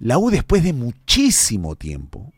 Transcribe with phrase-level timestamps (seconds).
[0.00, 2.32] La U después de muchísimo tiempo,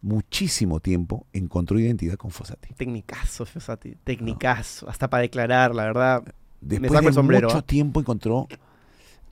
[0.00, 2.72] muchísimo tiempo, encontró identidad con Fossati.
[2.74, 3.96] Tecnicazo, Fossati.
[4.04, 4.88] Tecnicazo.
[4.88, 6.22] Hasta para declarar, la verdad.
[6.60, 8.46] Después saco de el sombrero, mucho tiempo encontró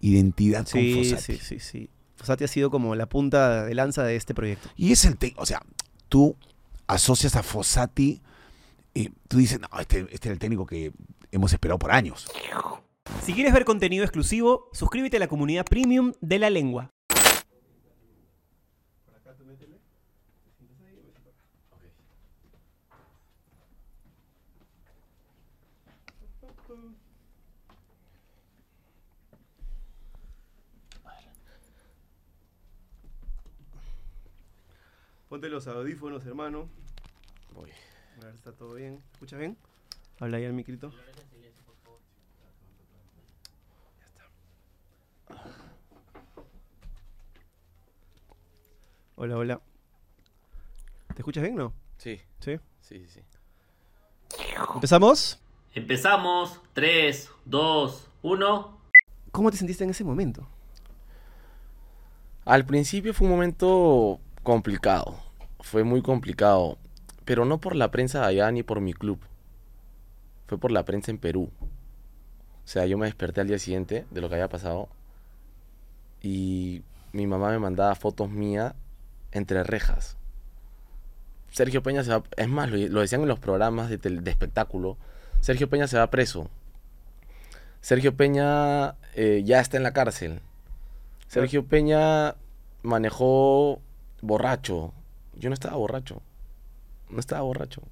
[0.00, 1.38] identidad Sí, con Fossati.
[1.38, 1.90] sí, sí, sí.
[2.16, 4.68] Fossati ha sido como la punta de lanza de este proyecto.
[4.76, 5.62] Y es el te- o sea,
[6.08, 6.36] tú
[6.86, 8.20] asocias a Fossati,
[8.94, 10.92] eh, tú dices, no, este, este es el técnico que
[11.30, 12.26] hemos esperado por años.
[13.24, 16.90] Si quieres ver contenido exclusivo, suscríbete a la comunidad premium de la lengua.
[35.30, 36.68] Ponte los audífonos, hermano.
[37.54, 37.70] Voy.
[38.20, 39.00] A ver, está todo bien.
[39.12, 39.56] ¿Escuchas bien?
[40.18, 40.90] Habla ahí al micrito.
[40.90, 40.96] Ya
[44.06, 44.24] está.
[49.14, 49.60] Hola, hola.
[51.14, 51.72] ¿Te escuchas bien, no?
[51.98, 52.58] Sí, Sí.
[52.80, 53.20] sí, sí, sí.
[54.74, 55.38] ¿Empezamos?
[55.74, 56.60] Empezamos.
[56.72, 58.80] 3, 2, 1.
[59.30, 60.44] ¿Cómo te sentiste en ese momento?
[62.44, 65.18] Al principio fue un momento complicado.
[65.60, 66.78] Fue muy complicado.
[67.24, 69.20] Pero no por la prensa de allá ni por mi club.
[70.46, 71.50] Fue por la prensa en Perú.
[71.60, 74.88] O sea, yo me desperté al día siguiente de lo que había pasado.
[76.22, 78.74] Y mi mamá me mandaba fotos mías
[79.32, 80.16] entre rejas.
[81.50, 82.22] Sergio Peña se va.
[82.36, 84.96] Es más, lo, lo decían en los programas de, tel- de espectáculo.
[85.40, 86.48] Sergio Peña se va preso.
[87.80, 90.40] Sergio Peña eh, ya está en la cárcel.
[91.28, 92.34] Sergio Peña
[92.82, 93.80] manejó
[94.22, 94.92] borracho.
[95.34, 96.22] Yo no estaba borracho.
[97.08, 97.82] No estaba borracho.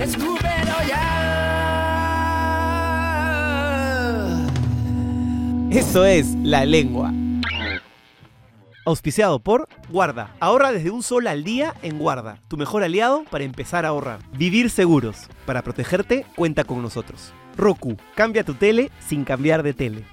[0.00, 1.10] Escúpelo ya.
[5.70, 7.12] Eso es La Lengua.
[8.86, 10.34] Auspiciado por Guarda.
[10.40, 14.20] Ahorra desde un sol al día en Guarda, tu mejor aliado para empezar a ahorrar.
[14.36, 15.28] Vivir seguros.
[15.46, 17.32] Para protegerte, cuenta con nosotros.
[17.56, 20.04] Roku, cambia tu tele sin cambiar de tele.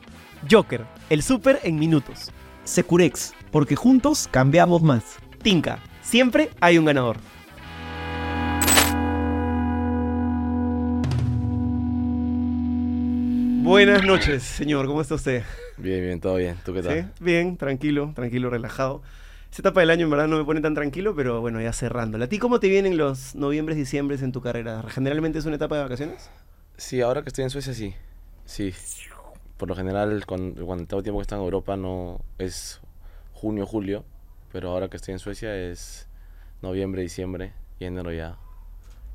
[0.49, 2.31] Joker, el súper en minutos.
[2.63, 5.17] Securex, porque juntos cambiamos más.
[5.43, 7.17] Tinka, siempre hay un ganador.
[13.71, 14.85] Buenas noches, señor.
[14.85, 15.43] ¿Cómo está usted?
[15.77, 16.57] Bien, bien, todo bien.
[16.65, 16.93] ¿Tú qué tal?
[16.93, 17.23] ¿Sí?
[17.23, 19.01] Bien, tranquilo, tranquilo, relajado.
[19.49, 22.25] Esta etapa del año en verdad no me pone tan tranquilo, pero bueno, ya cerrándola.
[22.25, 24.83] ¿A ti cómo te vienen los noviembres, diciembres en tu carrera?
[24.89, 26.29] ¿Generalmente es una etapa de vacaciones?
[26.75, 27.95] Sí, ahora que estoy en Suecia, sí.
[28.43, 28.73] Sí.
[29.55, 32.81] Por lo general, cuando, cuando todo el tiempo que está en Europa no es
[33.31, 34.03] junio, julio.
[34.51, 36.09] Pero ahora que estoy en Suecia es
[36.61, 38.35] noviembre, diciembre y enero ya.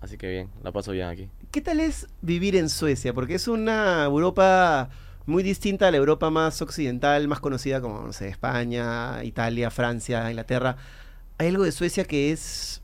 [0.01, 1.29] Así que bien, la paso bien aquí.
[1.51, 3.15] ¿Qué tal es vivir en Suecia?
[3.15, 4.91] Porque es una Europa
[5.27, 10.29] muy distinta a la Europa más occidental, más conocida como, no sé, España, Italia, Francia,
[10.31, 10.77] Inglaterra.
[11.39, 12.83] Hay algo de Suecia que es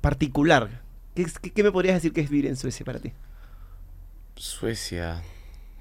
[0.00, 0.82] particular.
[1.14, 3.12] ¿Qué, es- qué- qué me podrías decir que es vivir en Suecia para ti?
[4.36, 5.22] Suecia,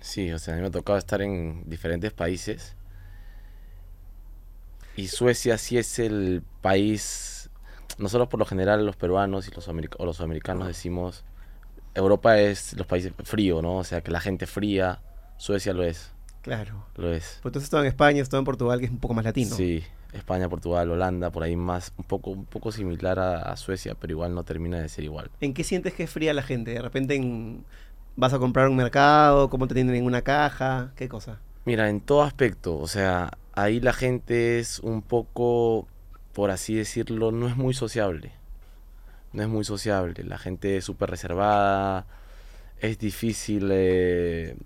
[0.02, 2.76] sí, o sea, a mí me ha tocado estar en diferentes países.
[4.96, 7.34] Y Suecia sí es el país,
[7.98, 11.24] nosotros por lo general los peruanos y los, o los americanos decimos,
[11.94, 13.78] Europa es los países frío, ¿no?
[13.78, 15.00] O sea, que la gente fría,
[15.38, 16.12] Suecia lo es,
[16.42, 16.86] Claro.
[16.96, 17.40] lo es.
[17.42, 19.26] Pues tú has estado en España, has estado en Portugal, que es un poco más
[19.26, 19.56] latino.
[19.56, 19.84] Sí,
[20.14, 24.12] España, Portugal, Holanda, por ahí más, un poco, un poco similar a, a Suecia, pero
[24.12, 25.32] igual no termina de ser igual.
[25.42, 26.72] ¿En qué sientes que es fría la gente?
[26.72, 27.64] De repente en-
[28.18, 31.40] vas a comprar un mercado, cómo te tienen en una caja, qué cosa.
[31.66, 35.88] Mira, en todo aspecto, o sea, ahí la gente es un poco,
[36.35, 38.34] por así decirlo, no es muy sociable.
[39.32, 40.22] No es muy sociable.
[40.26, 42.05] La gente es súper reservada.
[42.79, 43.70] Es difícil.
[43.72, 44.58] eh,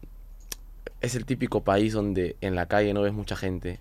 [1.01, 3.79] es el típico país donde en la calle no ves mucha gente.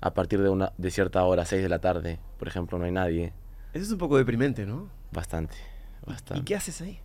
[0.00, 2.92] A partir de una de cierta hora, 6 de la tarde, por ejemplo, no hay
[2.92, 3.32] nadie.
[3.72, 4.88] Eso es un poco deprimente, ¿no?
[5.10, 5.56] Bastante,
[6.06, 6.42] bastante.
[6.42, 7.00] ¿Y qué haces ahí?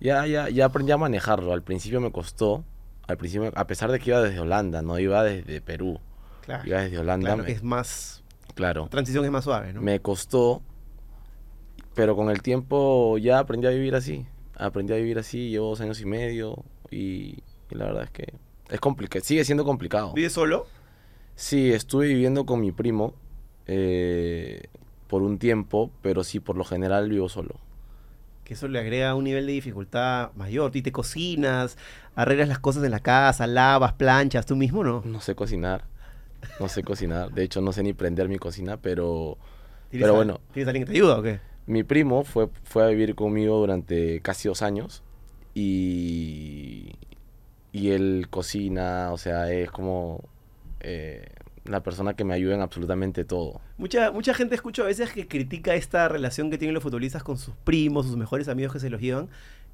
[0.00, 1.52] Ya, ya, ya aprendí a manejarlo.
[1.52, 2.64] Al principio me costó.
[3.06, 6.00] Al principio, a pesar de que iba desde Holanda, no iba desde Perú.
[6.40, 6.66] Claro.
[6.66, 7.26] Iba desde Holanda.
[7.26, 8.23] Claro me- que es más.
[8.54, 8.88] Claro.
[8.88, 9.80] Transición es más suave, ¿no?
[9.80, 10.62] Me costó.
[11.94, 14.26] Pero con el tiempo ya aprendí a vivir así.
[14.56, 16.64] Aprendí a vivir así, llevo dos años y medio.
[16.90, 18.34] Y, y la verdad es que
[18.68, 19.24] es complicado.
[19.24, 20.12] Sigue siendo complicado.
[20.12, 20.66] ¿Vives solo?
[21.36, 23.14] Sí, estuve viviendo con mi primo
[23.66, 24.68] eh,
[25.08, 27.56] por un tiempo, pero sí, por lo general vivo solo.
[28.44, 30.70] Que eso le agrega un nivel de dificultad mayor.
[30.70, 31.78] Tú te cocinas,
[32.14, 35.02] arreglas las cosas en la casa, lavas, planchas, tú mismo, ¿no?
[35.04, 35.84] No sé cocinar,
[36.60, 37.30] no sé cocinar.
[37.32, 39.38] De hecho, no sé ni prender mi cocina, pero
[39.90, 40.40] ¿Tienes pero a- bueno.
[40.52, 41.40] ¿Tienes alguien que te ayuda o qué?
[41.66, 45.02] mi primo fue, fue a vivir conmigo durante casi dos años
[45.54, 46.92] y,
[47.72, 50.22] y él cocina, o sea, es como
[50.80, 51.26] eh,
[51.64, 53.60] la persona que me ayuda en absolutamente todo.
[53.78, 57.38] Mucha, mucha gente escucho a veces que critica esta relación que tienen los futbolistas con
[57.38, 59.28] sus primos, sus mejores amigos que se los llevan.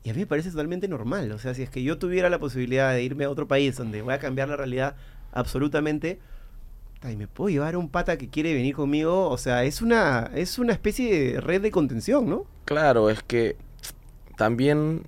[0.05, 1.31] Y a mí me parece totalmente normal.
[1.33, 4.01] O sea, si es que yo tuviera la posibilidad de irme a otro país donde
[4.01, 4.95] voy a cambiar la realidad
[5.33, 6.19] absolutamente,
[7.05, 9.29] y me puedo llevar a un pata que quiere venir conmigo.
[9.31, 12.47] O sea, es una, es una especie de red de contención, ¿no?
[12.65, 13.57] Claro, es que
[14.37, 15.05] también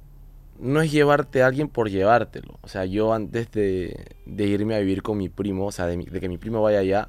[0.60, 2.58] no es llevarte a alguien por llevártelo.
[2.62, 5.96] O sea, yo antes de, de irme a vivir con mi primo, o sea, de,
[5.98, 7.08] mi- de que mi primo vaya allá,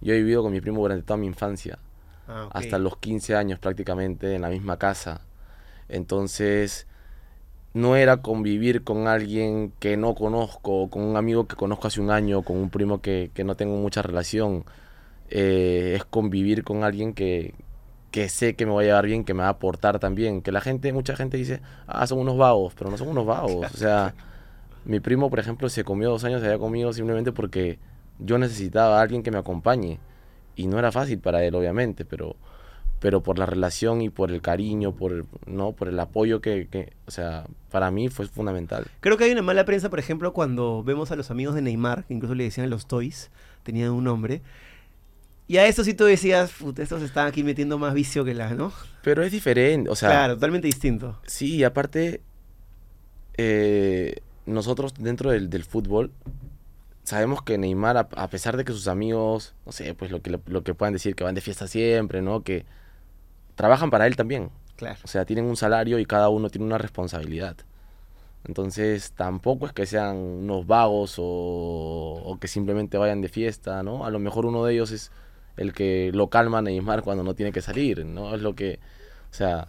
[0.00, 1.78] yo he vivido con mi primo durante toda mi infancia.
[2.28, 5.22] Ah, hasta los 15 años prácticamente en la misma casa.
[5.88, 6.86] Entonces,
[7.74, 12.10] no era convivir con alguien que no conozco, con un amigo que conozco hace un
[12.10, 14.64] año, con un primo que, que no tengo mucha relación.
[15.30, 17.54] Eh, es convivir con alguien que,
[18.10, 20.42] que sé que me va a llevar bien, que me va a aportar también.
[20.42, 23.72] Que la gente, mucha gente dice, ah, son unos vagos, pero no son unos vagos.
[23.72, 24.14] O sea,
[24.84, 27.78] mi primo, por ejemplo, se comió dos años allá conmigo simplemente porque
[28.18, 29.98] yo necesitaba a alguien que me acompañe.
[30.54, 32.36] Y no era fácil para él, obviamente, pero,
[33.02, 35.72] pero por la relación y por el cariño, por el, ¿no?
[35.72, 38.86] por el apoyo que, que, o sea, para mí fue fundamental.
[39.00, 42.04] Creo que hay una mala prensa, por ejemplo, cuando vemos a los amigos de Neymar,
[42.04, 43.32] que incluso le decían los Toys,
[43.64, 44.40] tenían un nombre.
[45.48, 48.54] Y a eso sí tú decías, puta, estos están aquí metiendo más vicio que la,
[48.54, 48.72] ¿no?
[49.02, 51.18] Pero es diferente, o sea, claro, totalmente distinto.
[51.26, 52.20] sí, y aparte,
[53.36, 56.12] eh, nosotros dentro del, del fútbol
[57.02, 60.38] sabemos que Neymar, a, a pesar de que sus amigos, no sé, pues lo que,
[60.46, 62.44] lo que puedan decir, que van de fiesta siempre, ¿no?
[62.44, 62.64] Que
[63.54, 64.50] trabajan para él también.
[64.76, 64.98] Claro.
[65.04, 67.56] O sea, tienen un salario y cada uno tiene una responsabilidad.
[68.44, 71.24] Entonces, tampoco es que sean unos vagos o,
[72.24, 74.04] o que simplemente vayan de fiesta, ¿no?
[74.04, 75.12] A lo mejor uno de ellos es
[75.56, 78.34] el que lo calma a Neymar cuando no tiene que salir, ¿no?
[78.34, 78.80] Es lo que,
[79.30, 79.68] o sea,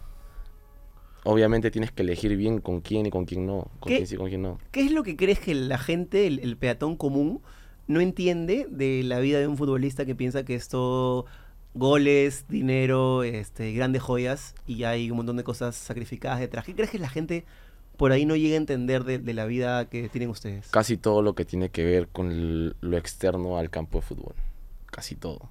[1.22, 3.96] obviamente tienes que elegir bien con quién y con quién no, con ¿Qué?
[3.96, 4.58] quién sí y con quién no.
[4.72, 7.42] ¿Qué es lo que crees que la gente, el, el peatón común,
[7.86, 11.26] no entiende de la vida de un futbolista que piensa que es todo
[11.74, 16.64] goles, dinero, este, grandes joyas y hay un montón de cosas sacrificadas detrás?
[16.64, 17.44] ¿Qué crees que la gente
[17.96, 20.68] por ahí no llega a entender de, la vida que tienen ustedes?
[20.68, 24.34] Casi todo lo que tiene que ver con lo externo al campo de fútbol.
[24.90, 25.50] Casi todo.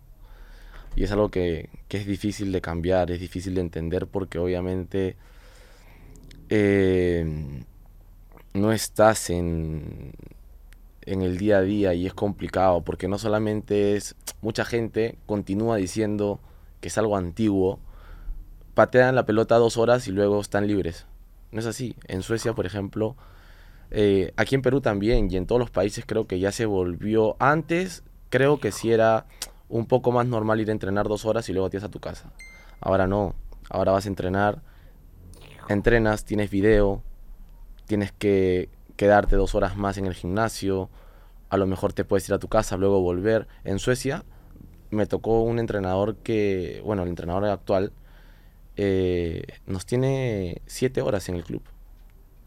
[0.96, 5.16] Y es algo que, que es difícil de cambiar, es difícil de entender porque obviamente
[6.50, 7.25] eh,
[8.54, 10.14] no estás en,
[11.06, 15.78] en el día a día y es complicado porque no solamente es, mucha gente continúa
[15.78, 16.40] diciendo
[16.82, 17.80] que es algo antiguo,
[18.74, 21.06] patean la pelota dos horas y luego están libres.
[21.52, 21.96] No es así.
[22.08, 23.16] En Suecia, por ejemplo,
[23.92, 27.36] eh, aquí en Perú también y en todos los países creo que ya se volvió.
[27.40, 29.28] Antes creo que sí era
[29.70, 32.00] un poco más normal ir a entrenar dos horas y luego te vas a tu
[32.00, 32.34] casa.
[32.82, 33.36] Ahora no.
[33.70, 34.62] Ahora vas a entrenar,
[35.70, 37.02] entrenas, tienes video,
[37.86, 38.70] tienes que
[39.04, 40.90] quedarte dos horas más en el gimnasio.
[41.50, 43.50] A lo mejor te puedes ir a tu casa, luego volver.
[43.66, 44.24] En Suecia
[44.92, 47.92] me tocó un entrenador que, bueno, el entrenador actual
[48.77, 51.63] eh, nos tiene siete horas en el club.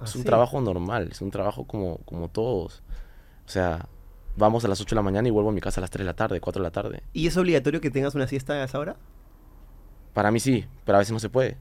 [0.03, 0.25] Es un ¿Ah, sí?
[0.25, 2.83] trabajo normal, es un trabajo como, como todos.
[3.45, 3.87] O sea,
[4.35, 6.05] vamos a las 8 de la mañana y vuelvo a mi casa a las 3
[6.05, 7.03] de la tarde, 4 de la tarde.
[7.13, 8.97] ¿Y es obligatorio que tengas una siesta a esa hora?
[10.15, 11.59] Para mí sí, pero a veces no se puede.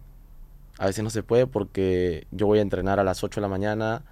[0.78, 3.50] A veces no se puede porque yo voy a entrenar a las 8 de la
[3.50, 4.06] mañana,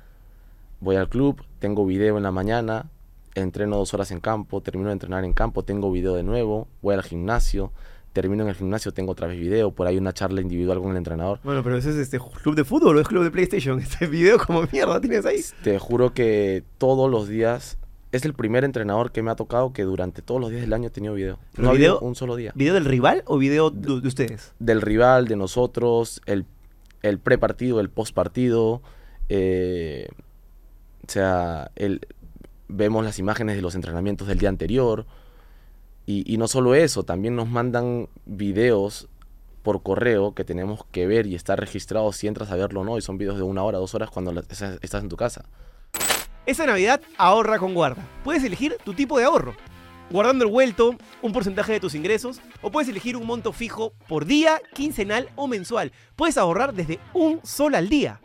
[0.84, 2.90] voy al club, tengo video en la mañana,
[3.36, 6.94] entreno dos horas en campo, termino de entrenar en campo, tengo video de nuevo, voy
[6.96, 7.72] al gimnasio,
[8.12, 10.98] termino en el gimnasio, tengo otra vez video, por ahí una charla individual con el
[10.98, 11.40] entrenador.
[11.44, 13.80] Bueno, pero ese es este club de fútbol o es club de PlayStation.
[13.82, 15.40] Este video como mierda tienes ahí.
[15.64, 17.78] Te juro que todos los días
[18.12, 20.90] es el primer entrenador que me ha tocado que durante todos los días del año
[20.90, 21.40] he tenido video.
[21.54, 22.08] ¿Pero No ha habido video?
[22.08, 22.52] un solo día.
[22.54, 24.54] ¿Video del rival o video de, de ustedes?
[24.60, 26.46] Del rival, de nosotros, el,
[27.02, 28.84] el pre-partido, el post-partido.
[29.30, 30.08] eh,
[31.08, 32.02] o sea, el,
[32.68, 35.06] vemos las imágenes de los entrenamientos del día anterior.
[36.06, 39.08] Y, no solo eso, también nos mandan videos
[39.62, 42.98] por correo que tenemos que ver y estar registrados si entras a verlo o no.
[42.98, 45.46] Y son videos de una hora, dos horas cuando estás estás en tu casa.
[46.46, 48.06] Esa Navidad ahorra con Guarda.
[48.26, 49.56] Puedes elegir tu tipo de ahorro.
[50.12, 54.26] Guardando el vuelto, un porcentaje de tus ingresos, o puedes elegir un monto fijo por
[54.26, 55.94] día, quincenal o mensual.
[56.18, 58.20] Puedes ahorrar desde un sol al día.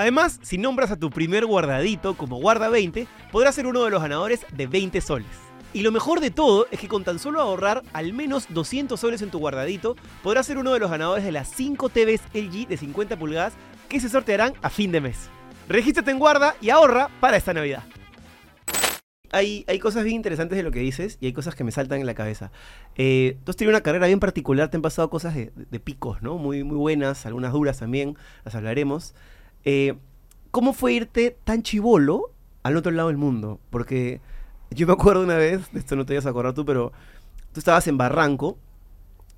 [0.00, 4.00] Además, si nombras a tu primer guardadito como Guarda 20, podrás ser uno de los
[4.00, 5.28] ganadores de 20 soles.
[5.74, 9.20] Y lo mejor de todo es que con tan solo ahorrar al menos 200 soles
[9.20, 12.78] en tu guardadito, podrás ser uno de los ganadores de las 5 TVs LG de
[12.78, 13.52] 50 pulgadas
[13.90, 15.28] que se sortearán a fin de mes.
[15.68, 17.82] Regístrate en Guarda y ahorra para esta Navidad.
[19.32, 22.06] Hay, cosas bien interesantes de lo que dices y hay cosas que me saltan en
[22.06, 22.52] la cabeza.
[22.96, 26.38] Eh, tú has tenido una carrera bien particular, te han pasado cosas de, picos, ¿no?
[26.38, 28.16] Muy buenas, algunas duras también,
[28.46, 29.14] las hablaremos.
[29.64, 29.94] Eh,
[30.50, 33.60] ¿Cómo fue irte tan chivolo al otro lado del mundo?
[33.70, 34.20] Porque
[34.70, 36.92] yo me acuerdo una vez, de esto no te vas a acordar tú, pero
[37.52, 38.58] tú estabas en Barranco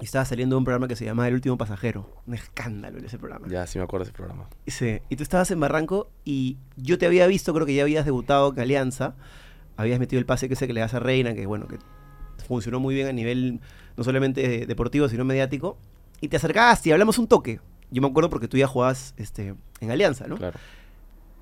[0.01, 2.09] y estabas saliendo de un programa que se llamaba El Último Pasajero.
[2.27, 3.47] Un escándalo en ese programa.
[3.49, 4.49] Ya, sí me acuerdo de ese programa.
[4.67, 8.05] Sí, y tú estabas en Barranco y yo te había visto, creo que ya habías
[8.05, 9.15] debutado en Alianza,
[9.77, 11.79] habías metido el pase que sé que le das a Reina, que bueno, que
[12.47, 13.61] funcionó muy bien a nivel
[13.97, 15.79] no solamente deportivo, sino mediático,
[16.21, 17.61] y te acercaste y hablamos un toque.
[17.93, 20.37] Yo me acuerdo porque tú ya jugabas este, en Alianza, ¿no?
[20.37, 20.59] Claro.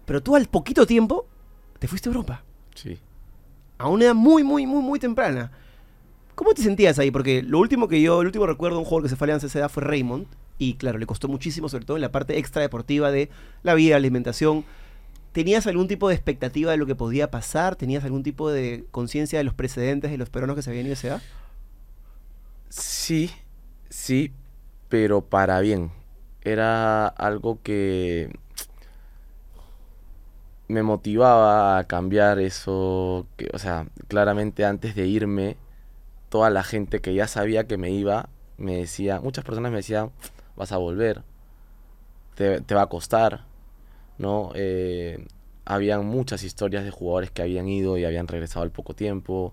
[0.04, 1.26] Pero tú al poquito tiempo
[1.78, 2.98] te fuiste a Europa, Sí.
[3.78, 5.52] a una edad muy, muy, muy, muy temprana.
[6.34, 7.10] ¿Cómo te sentías ahí?
[7.10, 9.26] Porque lo último que yo, el último recuerdo de un jugador que se fue a
[9.26, 10.26] Alianza esa edad fue Raymond,
[10.58, 13.30] y claro, le costó muchísimo, sobre todo en la parte extra deportiva de
[13.62, 14.64] la vida, la alimentación.
[15.32, 17.76] ¿Tenías algún tipo de expectativa de lo que podía pasar?
[17.76, 20.92] ¿Tenías algún tipo de conciencia de los precedentes de los peruanos que se habían ido
[20.92, 21.22] a esa edad?
[22.68, 23.30] Sí,
[23.88, 24.32] sí,
[24.88, 25.90] pero para bien.
[26.42, 28.30] Era algo que
[30.68, 35.56] me motivaba a cambiar eso, que, o sea, claramente antes de irme,
[36.28, 40.12] toda la gente que ya sabía que me iba, me decía, muchas personas me decían,
[40.56, 41.22] vas a volver,
[42.36, 43.44] te, va a costar,
[44.18, 44.52] ¿no?
[44.54, 45.26] Eh,
[45.64, 49.52] habían muchas historias de jugadores que habían ido y habían regresado al poco tiempo.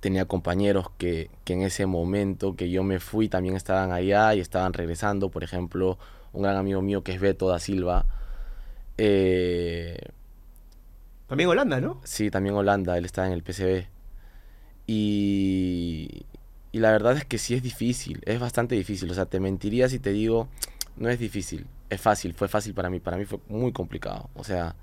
[0.00, 4.40] Tenía compañeros que, que en ese momento que yo me fui también estaban allá y
[4.40, 5.30] estaban regresando.
[5.30, 5.98] Por ejemplo,
[6.32, 8.06] un gran amigo mío que es Beto da Silva.
[8.98, 9.98] Eh,
[11.28, 12.00] También Holanda, ¿no?
[12.04, 13.88] Sí, también Holanda, él está en el PCB.
[14.86, 16.26] Y,
[16.72, 19.10] y la verdad es que sí es difícil, es bastante difícil.
[19.10, 20.48] O sea, te mentiría si te digo,
[20.96, 24.30] no es difícil, es fácil, fue fácil para mí, para mí fue muy complicado.
[24.34, 24.76] O sea,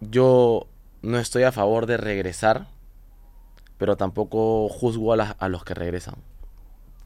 [0.00, 0.66] yo
[1.02, 2.68] no estoy a favor de regresar,
[3.82, 6.14] pero tampoco juzgo a, las- a los que regresan.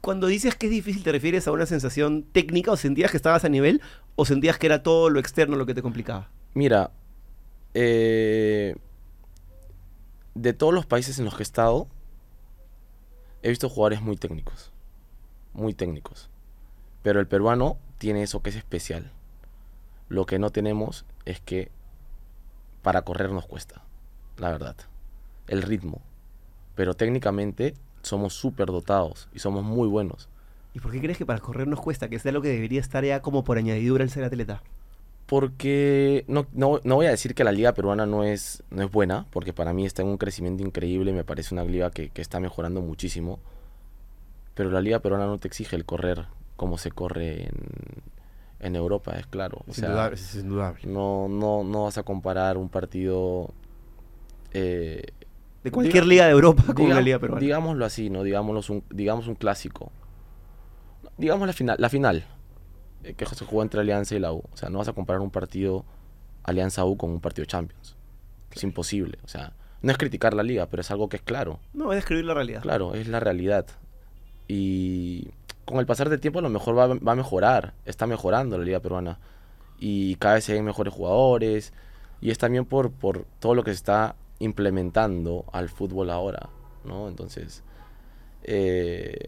[0.03, 3.47] Cuando dices que es difícil, ¿te refieres a una sensación técnica o sentías que estabas
[3.47, 3.81] a nivel
[4.15, 6.29] o sentías que era todo lo externo lo que te complicaba?
[6.53, 6.91] Mira,
[7.73, 8.77] eh,
[10.35, 11.89] de todos los países en los que he estado,
[13.43, 14.71] he visto jugadores muy técnicos.
[15.55, 16.29] Muy técnicos.
[17.03, 19.13] Pero el peruano tiene eso que es especial.
[20.11, 21.71] Lo que no tenemos es que
[22.83, 23.83] para correr nos cuesta,
[24.37, 24.77] la verdad.
[25.49, 26.03] El ritmo.
[26.77, 30.31] Pero técnicamente somos súper dotados y somos muy buenos.
[30.75, 32.09] ¿Y por qué crees que para correr nos cuesta?
[32.09, 34.63] Que es algo que debería estar ya como por añadidura el ser atleta.
[35.27, 38.91] Porque no, no, no voy a decir que la liga peruana no es, no es
[38.93, 42.23] buena, porque para mí está en un crecimiento increíble, me parece una liga que, que
[42.23, 43.41] está mejorando muchísimo.
[44.55, 47.53] Pero la liga peruana no te exige el correr como se corre en,
[48.61, 49.63] en Europa, es claro.
[49.69, 50.81] O Es sea, indudable, es indudable.
[50.83, 53.53] no, no, no vas a comparar un partido...
[54.53, 55.03] eh,
[55.67, 57.41] De cualquier diga- liga de Europa con diga- una liga peruana.
[57.41, 58.23] Digámoslo así, ¿no?
[58.23, 59.93] Digámoslo un, digamos un clásico.
[61.19, 62.25] Digamos la final, la final
[63.05, 64.43] eh, que se jugó entre Alianza y la U.
[64.53, 65.85] O sea, no vas a comparar un partido
[66.45, 67.97] Alianza U con un partido Champions.
[68.53, 69.19] Es imposible.
[69.25, 71.59] O sea, no es criticar la liga, pero es algo que es claro.
[71.75, 72.63] No, es describir la realidad.
[72.63, 73.67] Claro, es la realidad.
[74.49, 75.29] Y
[75.65, 77.75] con el pasar del tiempo a lo mejor va, va a mejorar.
[77.85, 79.19] Está mejorando la liga peruana.
[79.79, 81.73] Y cada vez ven mejores jugadores.
[82.21, 86.51] Y es también por, por todo lo que se está implementando al fútbol ahora.
[86.87, 87.09] ¿no?
[87.09, 87.63] Entonces,
[88.43, 89.19] eh,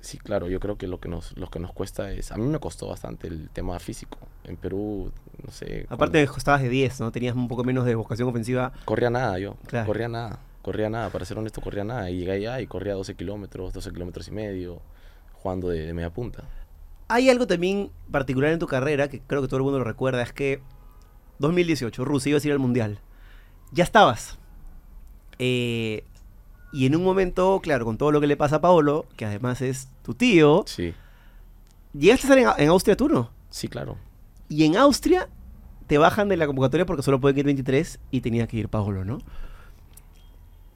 [0.00, 2.30] sí, claro, yo creo que lo que, nos, lo que nos cuesta es...
[2.30, 4.18] A mí me costó bastante el tema físico.
[4.44, 5.10] En Perú,
[5.44, 5.86] no sé...
[5.88, 7.10] Aparte estabas de 10, ¿no?
[7.10, 8.72] Tenías un poco menos de vocación ofensiva.
[8.84, 9.56] Corría nada yo.
[9.66, 9.86] Claro.
[9.86, 10.38] Corría nada.
[10.62, 11.10] Corría nada.
[11.10, 12.10] Para ser honesto, corría nada.
[12.10, 14.80] Y llegué allá y corría 12 kilómetros, 12 kilómetros y medio,
[15.32, 16.44] jugando de, de media punta.
[17.08, 20.22] Hay algo también particular en tu carrera que creo que todo el mundo lo recuerda,
[20.22, 20.62] es que
[21.40, 23.00] 2018, Rusia, ibas a ir al Mundial.
[23.72, 24.38] Ya estabas.
[25.38, 26.04] Eh,
[26.72, 29.60] y en un momento, claro, con todo lo que le pasa a Paolo, que además
[29.60, 30.94] es tu tío, Sí,
[31.92, 33.30] llegaste a estar en, en Austria tú, ¿no?
[33.50, 33.96] sí, claro.
[34.48, 35.28] Y en Austria
[35.86, 39.04] te bajan de la convocatoria porque solo pueden ir 23 y tenía que ir Paolo,
[39.04, 39.18] ¿no?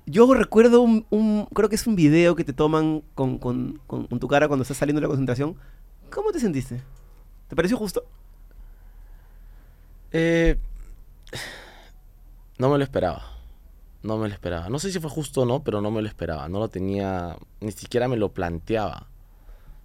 [0.06, 4.06] Yo recuerdo un, un- creo que es un video que te toman con, con- con-
[4.06, 5.56] con tu cara cuando estás saliendo de la concentración.
[6.10, 6.80] ¿Cómo te sentiste?
[7.48, 8.04] ¿Te pareció justo?
[10.12, 10.56] Eh,
[12.58, 13.32] no me lo esperaba.
[14.02, 14.68] No me lo esperaba.
[14.68, 16.48] No sé si fue justo o no, pero no me lo esperaba.
[16.48, 19.08] No lo tenía, ni siquiera me lo planteaba.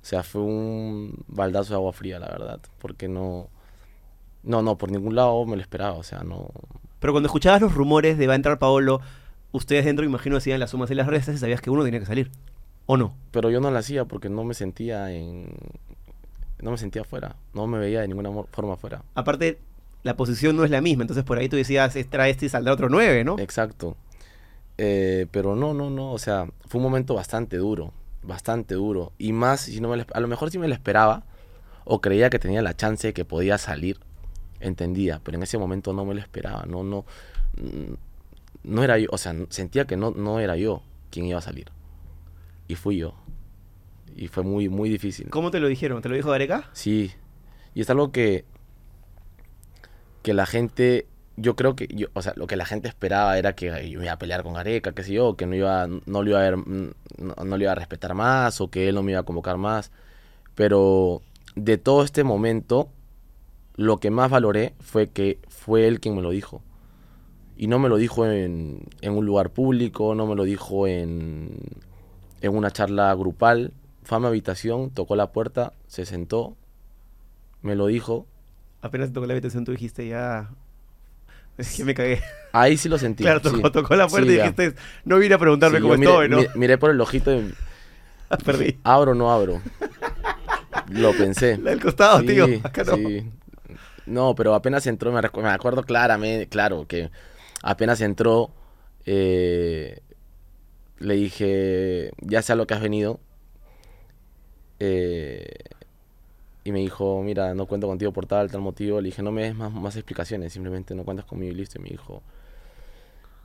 [0.01, 2.59] O sea, fue un baldazo de agua fría, la verdad.
[2.79, 3.49] Porque no...
[4.43, 5.93] No, no, por ningún lado me lo esperaba.
[5.93, 6.49] O sea, no...
[6.99, 9.01] Pero cuando escuchabas los rumores de va a entrar Paolo,
[9.51, 12.05] ustedes dentro, imagino, hacían las sumas y las restas y sabías que uno tenía que
[12.05, 12.31] salir.
[12.85, 13.15] ¿O no?
[13.31, 15.49] Pero yo no la hacía porque no me sentía en...
[16.61, 17.35] No me sentía afuera.
[17.53, 19.03] No me veía de ninguna forma afuera.
[19.15, 19.59] Aparte,
[20.03, 22.73] la posición no es la misma, entonces por ahí tú decías, extra este y saldrá
[22.73, 23.37] otro 9, ¿no?
[23.39, 23.95] Exacto.
[24.77, 26.11] Eh, pero no, no, no.
[26.11, 27.93] O sea, fue un momento bastante duro.
[28.23, 29.11] Bastante duro.
[29.17, 31.23] Y más, si no me lo a lo mejor si me lo esperaba
[31.85, 33.99] o creía que tenía la chance de que podía salir,
[34.59, 35.19] entendía.
[35.23, 36.65] Pero en ese momento no me lo esperaba.
[36.67, 37.05] No, no.
[37.57, 37.93] mm,
[38.63, 39.07] No era yo.
[39.11, 40.81] O sea, sentía que no, no era yo
[41.11, 41.67] quien iba a salir.
[42.67, 43.13] Y fui yo.
[44.15, 45.29] Y fue muy, muy difícil.
[45.29, 46.01] ¿Cómo te lo dijeron?
[46.01, 46.69] ¿Te lo dijo Gareca?
[46.73, 47.11] Sí.
[47.75, 48.45] Y es algo que.
[50.21, 51.07] Que la gente.
[51.37, 51.87] Yo creo que.
[51.87, 54.43] Yo, o sea, lo que la gente esperaba era que yo me iba a pelear
[54.43, 56.93] con Gareca, qué sé yo, que no iba, no lo iba a no,
[57.45, 59.91] no iba a respetar más, o que él no me iba a convocar más.
[60.55, 61.21] Pero
[61.55, 62.89] de todo este momento,
[63.75, 66.61] lo que más valoré fue que fue él quien me lo dijo.
[67.57, 71.51] Y no me lo dijo en, en un lugar público, no me lo dijo en,
[72.41, 73.73] en una charla grupal.
[74.03, 76.55] Fue a mi habitación, tocó la puerta, se sentó,
[77.61, 78.25] me lo dijo.
[78.81, 80.49] Apenas te tocó la habitación, tú dijiste ya.
[81.57, 82.21] Es que me cagué.
[82.53, 83.23] Ahí sí lo sentí.
[83.23, 83.71] claro, tocó, sí.
[83.71, 84.43] tocó la puerta Sí, y ya.
[84.43, 86.37] dijiste, no vine a preguntarme Sí, cómo miré, estoy, ¿no?
[86.37, 87.53] mi- miré por el ojito y
[88.45, 88.77] Perdí.
[88.83, 89.61] abro o no abro.
[90.91, 91.57] Lo pensé.
[91.57, 92.45] La del costado, tío.
[92.63, 92.95] Acá no.
[92.95, 93.29] sí.
[94.05, 97.11] No, pero apenas entró, me, me acuerdo claramente, claro, que
[97.61, 98.51] apenas entró,
[99.05, 99.99] eh,
[100.97, 103.19] le dije, ya sea lo que has venido,
[104.79, 105.45] eh,
[106.63, 109.01] y me dijo, mira, no cuento contigo por tal, tal motivo.
[109.01, 111.79] Le dije, no me des más, más explicaciones, simplemente no cuentas conmigo y listo.
[111.79, 112.21] Y me dijo,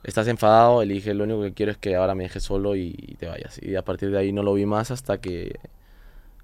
[0.03, 0.83] ¿estás enfadado?
[0.83, 3.15] Y le dije, lo único que quiero es que ahora me dejes solo y, y
[3.15, 3.59] te vayas.
[3.61, 5.59] Y a partir de ahí no lo vi más hasta que,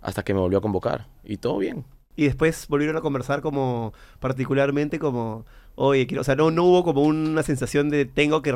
[0.02, 1.08] hasta que me volvió a convocar.
[1.24, 1.86] Y todo bien.
[2.16, 6.84] Y después volvieron a conversar como, particularmente como, oye, quiero, o sea, no, no hubo
[6.84, 8.56] como una sensación de tengo que,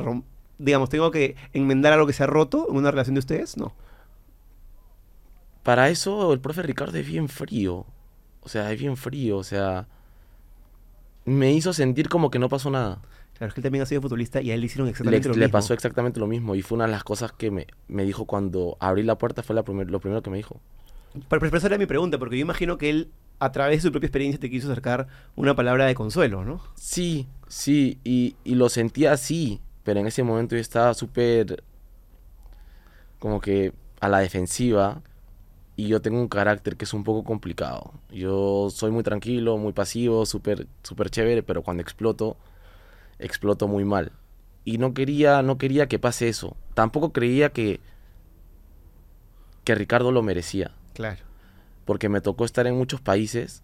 [0.60, 3.74] digamos, tengo que enmendar algo que se ha roto en una relación de ustedes, no.
[5.64, 7.86] Para eso el profe Ricardo es bien frío.
[8.48, 9.38] O sea, es bien frío.
[9.38, 9.88] O sea,
[11.26, 13.02] me hizo sentir como que no pasó nada.
[13.34, 15.28] Claro, es que él también ha sido futbolista y a él le hicieron Le, exactamente
[15.28, 15.52] lo le mismo.
[15.52, 16.56] pasó exactamente lo mismo.
[16.56, 19.44] Y fue una de las cosas que me, me dijo cuando abrí la puerta.
[19.44, 20.60] Fue la primer- lo primero que me dijo.
[21.30, 23.92] Pero, pero esa era mi pregunta, porque yo imagino que él, a través de su
[23.92, 26.62] propia experiencia, te quiso acercar una palabra de consuelo, ¿no?
[26.76, 28.00] Sí, sí.
[28.04, 29.60] Y, y lo sentía así.
[29.84, 31.64] Pero en ese momento yo estaba súper...
[33.20, 35.02] Como que a la defensiva.
[35.80, 37.94] Y yo tengo un carácter que es un poco complicado.
[38.12, 42.36] Yo soy muy tranquilo, muy pasivo, súper súper chévere, pero cuando exploto,
[43.20, 44.12] exploto muy mal.
[44.66, 46.58] Y no quería, no quería que pase eso.
[46.74, 47.80] Tampoco creía que,
[49.64, 50.72] que Ricardo lo merecía.
[50.94, 51.24] Claro.
[51.86, 53.64] Porque me tocó estar en muchos países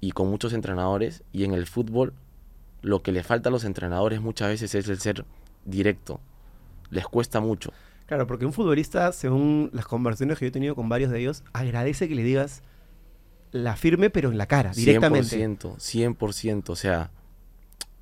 [0.00, 1.24] y con muchos entrenadores.
[1.30, 2.14] Y en el fútbol,
[2.80, 5.26] lo que le falta a los entrenadores muchas veces es el ser
[5.66, 6.20] directo.
[6.88, 7.70] Les cuesta mucho.
[8.06, 11.42] Claro, porque un futbolista, según las conversaciones que yo he tenido con varios de ellos,
[11.52, 12.62] agradece que le digas
[13.50, 15.38] la firme, pero en la cara, directamente.
[15.38, 17.10] 100%, 100%, o sea,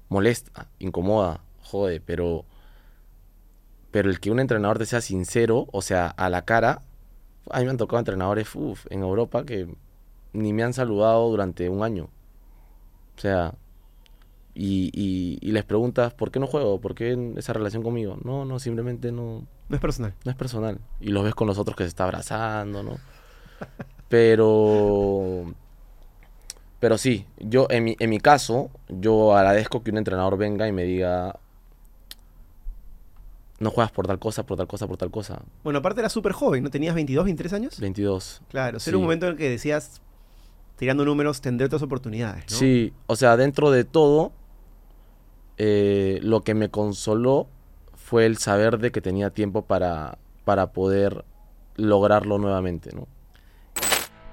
[0.08, 2.44] molesta, incomoda, jode, pero
[3.92, 6.82] pero el que un entrenador te sea sincero, o sea, a la cara,
[7.50, 8.48] a mí me han tocado entrenadores
[8.88, 9.68] en Europa que
[10.32, 12.08] ni me han saludado durante un año.
[13.16, 13.54] O sea,
[14.54, 16.80] y, y, y les preguntas, ¿por qué no juego?
[16.80, 18.18] ¿Por qué esa relación conmigo?
[18.22, 20.14] No, no, simplemente no, No es personal.
[20.24, 20.78] no es personal.
[21.00, 22.96] Y los ves con los otros que se está abrazando, ¿no?
[24.08, 25.54] Pero.
[26.80, 30.72] Pero sí, yo en mi, en mi caso, yo agradezco que un entrenador venga y
[30.72, 31.38] me diga.
[33.60, 35.40] No juegas por tal cosa, por tal cosa, por tal cosa.
[35.62, 36.70] Bueno, aparte era súper joven, ¿no?
[36.70, 37.78] ¿Tenías 22, 23 años?
[37.80, 38.42] 22.
[38.50, 38.90] Claro, Sí.
[38.90, 40.02] era un momento en el que decías,
[40.76, 42.56] tirando números, tendré otras oportunidades, ¿no?
[42.56, 44.32] Sí, o sea, dentro de todo,
[45.58, 47.48] eh, lo que me consoló
[47.94, 51.24] fue el saber de que tenía tiempo para, para poder
[51.76, 52.90] lograrlo nuevamente.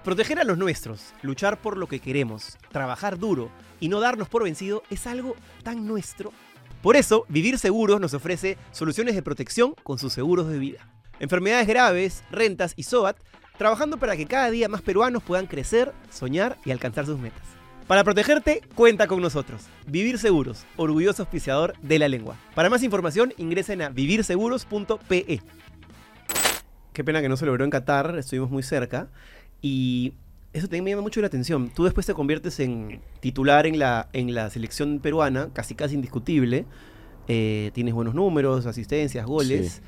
[0.03, 4.43] Proteger a los nuestros, luchar por lo que queremos, trabajar duro y no darnos por
[4.43, 6.31] vencido es algo tan nuestro.
[6.81, 10.89] Por eso, Vivir Seguros nos ofrece soluciones de protección con sus seguros de vida.
[11.19, 13.17] Enfermedades graves, rentas y SOAT,
[13.57, 17.58] trabajando para que cada día más peruanos puedan crecer, soñar y alcanzar sus metas.
[17.89, 19.63] Para protegerte, cuenta con nosotros.
[19.87, 22.37] Vivir Seguros, orgulloso auspiciador de la lengua.
[22.53, 25.41] Para más información, ingresen a vivirseguros.pe.
[26.93, 29.09] Qué pena que no se logró en Qatar, estuvimos muy cerca.
[29.59, 30.13] Y
[30.53, 31.71] eso también me llama mucho la atención.
[31.73, 36.67] Tú después te conviertes en titular en la, en la selección peruana, casi casi indiscutible.
[37.27, 39.71] Eh, tienes buenos números, asistencias, goles.
[39.71, 39.81] Sí.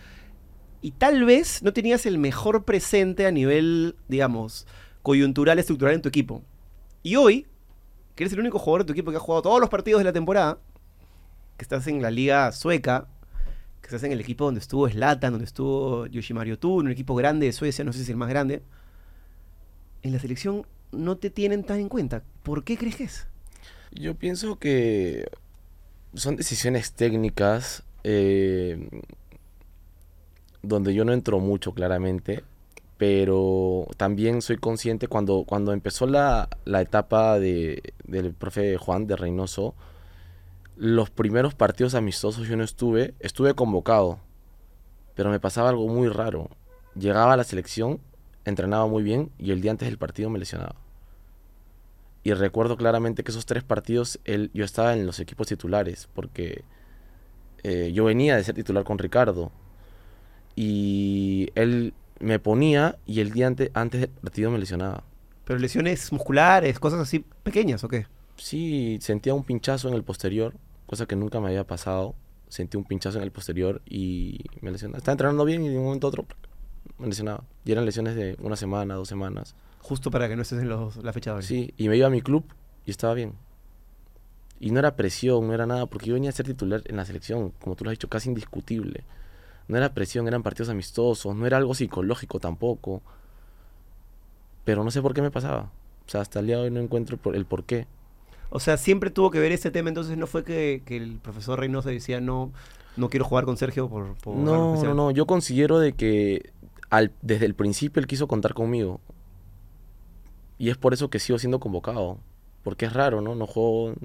[0.82, 4.66] Y tal vez no tenías el mejor presente a nivel, digamos,
[5.04, 6.42] coyuntural, estructural en tu equipo.
[7.04, 7.46] Y hoy,
[8.16, 10.06] que eres el único jugador de tu equipo que ha jugado todos los partidos de
[10.06, 10.58] la temporada,
[11.58, 13.08] que estás en la liga sueca,
[13.82, 17.48] que estás en el equipo donde estuvo Zlatan, donde estuvo Yoshimaru Tun, un equipo grande
[17.48, 18.62] de Suecia, no sé si es el más grande.
[20.04, 22.24] En la selección no te tienen tan en cuenta.
[22.44, 23.28] ¿Por qué crees que es?
[23.92, 25.28] Yo pienso que
[26.14, 28.90] son decisiones técnicas eh,
[30.62, 32.44] donde yo no entro mucho claramente,
[33.02, 39.16] pero también soy consciente cuando, cuando empezó la, la etapa de, del profe Juan de
[39.16, 39.74] Reynoso,
[40.76, 44.20] los primeros partidos amistosos yo no estuve, estuve convocado,
[45.16, 46.52] pero me pasaba algo muy raro.
[46.94, 48.00] Llegaba a la selección,
[48.46, 50.76] entrenaba muy bien y el día antes del partido me lesionaba.
[52.22, 56.64] Y recuerdo claramente que esos tres partidos él, yo estaba en los equipos titulares, porque
[57.64, 59.52] eh, yo venía de ser titular con Ricardo.
[60.56, 65.04] Y él me ponía y el día ante- antes del partido me lesionaba.
[65.46, 68.06] ¿Pero lesiones musculares, cosas así pequeñas o qué?
[68.38, 70.54] Sí, sentía un pinchazo en el posterior,
[70.86, 72.16] cosa que nunca me había pasado.
[72.48, 74.98] Sentí un pinchazo en el posterior y me lesionaba.
[74.98, 76.26] Estaba entrenando bien y de un momento a otro
[76.98, 77.44] me lesionaba.
[77.66, 79.56] Y eran lesiones de una semana, dos semanas.
[79.80, 81.46] Justo para que no estés en los- la fecha doble.
[81.46, 82.44] Sí, y me iba a mi club
[82.86, 83.34] y estaba bien.
[84.60, 87.06] Y no era presión, no era nada, porque yo venía a ser titular en la
[87.06, 89.04] selección, como tú lo has dicho, casi indiscutible.
[89.68, 93.02] No era presión, eran partidos amistosos, no era algo psicológico tampoco.
[94.64, 95.72] Pero no sé por qué me pasaba.
[96.06, 97.88] O sea, hasta el día de hoy no encuentro el por, qué.
[98.50, 101.60] O sea, siempre tuvo que ver ese tema, entonces no fue que, que el profesor
[101.60, 102.52] Reynoso decía no,
[102.98, 104.96] no quiero jugar con Sergio por, por No, no, especial".
[104.96, 106.52] no, yo considero de que
[106.90, 109.00] al, desde el principio él quiso contar conmigo.
[110.58, 112.18] Y es por eso que sigo siendo convocado.
[112.64, 113.34] Porque es raro, ¿no?
[113.34, 113.96] No juego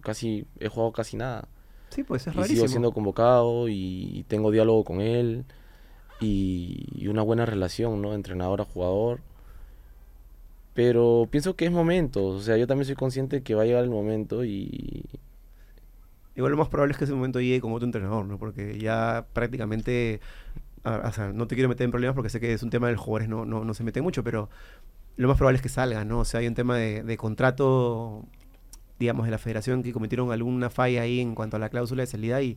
[0.00, 1.48] casi, he jugado casi nada.
[1.94, 2.68] Sí, pues es y sigo rarísimo.
[2.68, 5.44] siendo convocado y tengo diálogo con él
[6.20, 8.14] y, y una buena relación, ¿no?
[8.14, 9.20] Entrenador a jugador.
[10.74, 13.84] Pero pienso que es momento, o sea, yo también soy consciente que va a llegar
[13.84, 15.04] el momento y
[16.36, 18.38] Igual lo más probable es que ese momento llegue con otro entrenador, ¿no?
[18.38, 20.20] Porque ya prácticamente,
[20.82, 22.88] a- o sea, no te quiero meter en problemas porque sé que es un tema
[22.88, 24.50] de los jugadores, no, no, no se mete mucho, pero
[25.16, 26.18] lo más probable es que salga, ¿no?
[26.20, 28.24] O sea, hay un tema de, de contrato,
[28.98, 32.06] digamos, de la federación que cometieron alguna falla ahí en cuanto a la cláusula de
[32.06, 32.56] salida y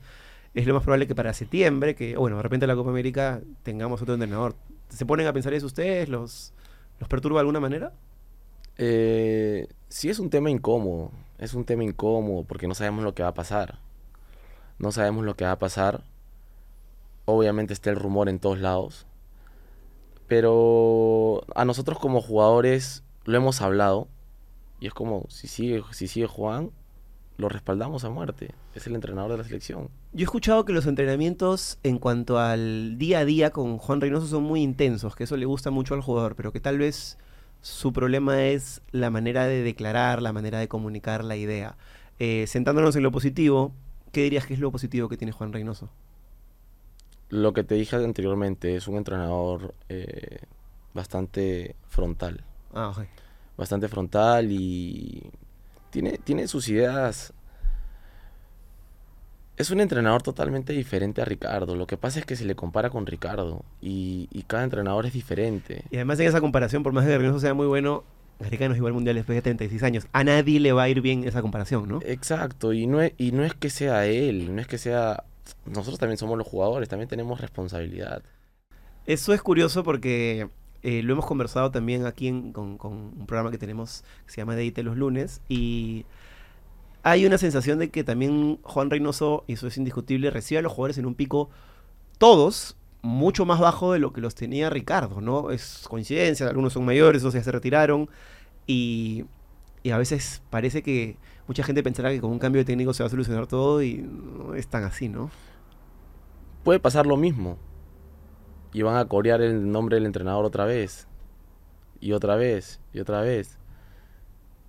[0.54, 3.42] es lo más probable que para septiembre, que, bueno, de repente en la Copa América
[3.64, 4.56] tengamos otro entrenador.
[4.90, 6.10] ¿Se ponen a pensar eso ustedes?
[6.10, 6.54] ¿Los,
[7.00, 7.94] los perturba de alguna manera?
[8.78, 13.24] Eh, sí es un tema incómodo, es un tema incómodo porque no sabemos lo que
[13.24, 13.80] va a pasar.
[14.80, 16.04] No sabemos lo que va a pasar.
[17.26, 19.06] Obviamente está el rumor en todos lados.
[20.28, 24.08] Pero a nosotros como jugadores lo hemos hablado.
[24.80, 26.72] Y es como, si sigue, si sigue Juan,
[27.38, 28.54] lo respaldamos a muerte.
[28.76, 29.90] Es el entrenador de la selección.
[30.14, 34.28] Yo he escuchado que los entrenamientos en cuanto al día a día con Juan Reynoso
[34.28, 37.18] son muy intensos, que eso le gusta mucho al jugador, pero que tal vez
[37.62, 41.76] su problema es la manera de declarar, la manera de comunicar la idea.
[42.20, 43.72] Eh, sentándonos en lo positivo,
[44.12, 45.90] ¿qué dirías que es lo positivo que tiene Juan Reynoso?
[47.30, 50.40] Lo que te dije anteriormente, es un entrenador eh,
[50.94, 52.44] bastante frontal.
[52.74, 53.06] Ah, ok.
[53.58, 55.24] Bastante frontal y
[55.90, 57.34] tiene, tiene sus ideas.
[59.58, 61.76] Es un entrenador totalmente diferente a Ricardo.
[61.76, 65.14] Lo que pasa es que se le compara con Ricardo y, y cada entrenador es
[65.14, 65.84] diferente.
[65.90, 68.04] Y además en esa comparación, por más que Reynoso sea muy bueno,
[68.40, 70.08] Gareca no es igual mundial después de 36 años.
[70.14, 72.00] A nadie le va a ir bien esa comparación, ¿no?
[72.04, 75.24] Exacto, y no es, y no es que sea él, no es que sea...
[75.66, 78.22] Nosotros también somos los jugadores, también tenemos responsabilidad.
[79.06, 80.50] Eso es curioso porque
[80.84, 84.84] eh, lo hemos conversado también aquí con, un programa que tenemos que se llama Deite
[84.84, 86.06] los lunes y
[87.04, 90.74] hay una sensación de que también Juan Reynoso, y eso es indiscutible, recibe a los
[90.74, 91.50] jugadores en un pico,
[92.18, 95.52] todos, mucho más bajo de lo que los tenía Ricardo, ¿no?
[95.52, 98.10] Es coincidencia, algunos son mayores, otros ya se retiraron
[98.66, 99.24] y,
[99.84, 101.16] y a veces parece que
[101.48, 104.00] mucha gente pensará que con un cambio de técnico se va a solucionar todo y
[104.00, 105.32] no es tan así, ¿no?
[106.66, 107.58] Puede pasar lo mismo.
[108.78, 111.08] Y van a corear el nombre del entrenador otra vez.
[112.00, 112.80] Y otra vez.
[112.94, 113.58] Y otra vez.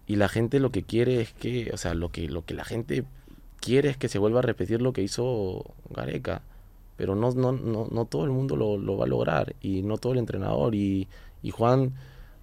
[0.06, 2.64] Y la gente lo que quiere es que, o sea, lo que, lo que la
[2.64, 3.04] gente
[3.60, 6.40] quiere es que se vuelva a repetir lo que hizo Gareca.
[6.96, 9.54] Pero no, no, no, no todo el mundo lo, lo va a lograr.
[9.60, 10.74] Y no todo el entrenador.
[10.74, 11.06] Y,
[11.42, 11.92] y Juan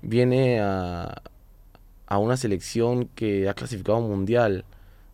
[0.04, 1.24] viene a,
[2.06, 4.66] a una selección que ha clasificado mundial.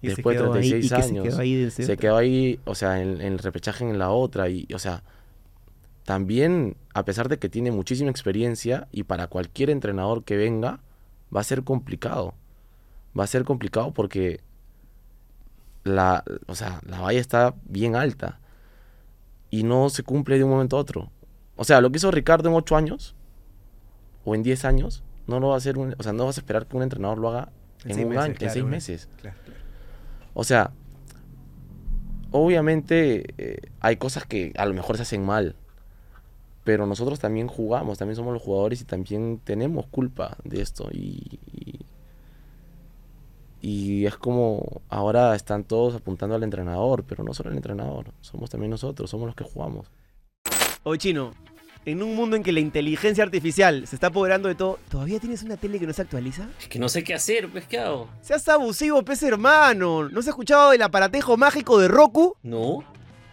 [0.01, 2.59] Y después de quedó ahí- 36 y que años se quedó ahí se quedó ahí,
[2.65, 4.49] o sea, en, en el repechaje en la otra.
[4.49, 5.01] Y, o sea,
[6.11, 10.81] también, a pesar de que tiene muchísima experiencia, y para cualquier entrenador que venga,
[11.33, 12.33] va a ser complicado.
[13.17, 14.41] Va a ser complicado porque
[15.85, 18.41] la, o sea, la valla está bien alta.
[19.51, 21.09] Y no se cumple de un momento a otro.
[21.55, 23.15] O sea, lo que hizo Ricardo en 8 años,
[24.25, 26.41] o en 10 años, no lo va a hacer un, o sea, no vas a
[26.41, 27.53] esperar que un entrenador lo haga
[27.85, 28.75] En un meses, año, en claro, seis bueno.
[28.75, 29.09] meses.
[29.21, 29.59] Claro, claro.
[30.33, 30.71] O sea,
[32.31, 35.55] obviamente eh, hay cosas que a lo mejor se hacen mal,
[36.63, 40.89] pero nosotros también jugamos, también somos los jugadores y también tenemos culpa de esto.
[40.91, 41.85] Y, y,
[43.61, 48.49] y es como ahora están todos apuntando al entrenador, pero no solo el entrenador, somos
[48.49, 49.87] también nosotros, somos los que jugamos.
[50.83, 51.31] Oye, Chino,
[51.85, 55.41] en un mundo en que la inteligencia artificial se está apoderando de todo, ¿todavía tienes
[55.43, 56.47] una tele que no se actualiza?
[56.59, 58.07] Es que no sé qué hacer, pues, ¿qué hago?
[58.21, 60.07] Seas abusivo, pez hermano.
[60.09, 62.35] ¿No se ha escuchado del aparatejo mágico de Roku?
[62.43, 62.83] No.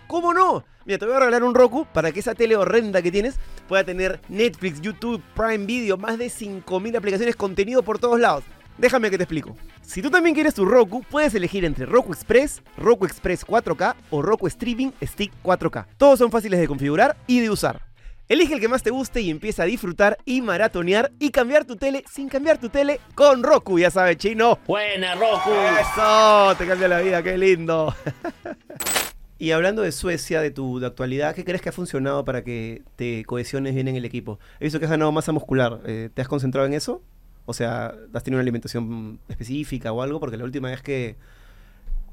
[0.07, 0.65] ¿Cómo no?
[0.89, 3.85] Mira, te voy a regalar un Roku para que esa tele horrenda que tienes pueda
[3.85, 8.43] tener Netflix, YouTube, Prime Video, más de 5.000 aplicaciones, contenido por todos lados.
[8.79, 9.55] Déjame que te explico.
[9.83, 14.23] Si tú también quieres tu Roku, puedes elegir entre Roku Express, Roku Express 4K o
[14.23, 15.89] Roku Streaming Stick 4K.
[15.99, 17.83] Todos son fáciles de configurar y de usar.
[18.27, 21.77] Elige el que más te guste y empieza a disfrutar y maratonear y cambiar tu
[21.77, 24.59] tele sin cambiar tu tele con Roku, ya sabes, chino.
[24.67, 25.51] Buena, Roku.
[25.51, 27.95] Eso, te cambia la vida, qué lindo.
[29.39, 32.83] y hablando de Suecia, de tu de actualidad, ¿qué crees que ha funcionado para que
[32.97, 34.39] te cohesiones bien en el equipo?
[34.61, 35.81] He visto que has ganado masa muscular.
[35.87, 37.03] eh, ¿Te has concentrado en eso?
[37.47, 40.21] O sea, ¿has tenido una alimentación específica o algo?
[40.21, 41.17] Porque la última vez que,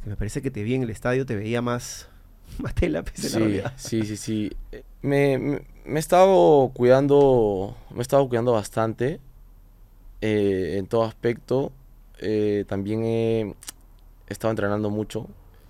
[0.04, 2.10] que me parece que te vi en el estadio te veía más,
[2.60, 4.52] más tela, la Sí, sí, sí, sí.
[5.02, 9.20] Me, me, me he estado cuidando, me he estado cuidando bastante
[10.22, 11.72] eh, en todo aspecto.
[12.20, 13.56] Eh, también he
[14.28, 15.28] estado entrenando mucho.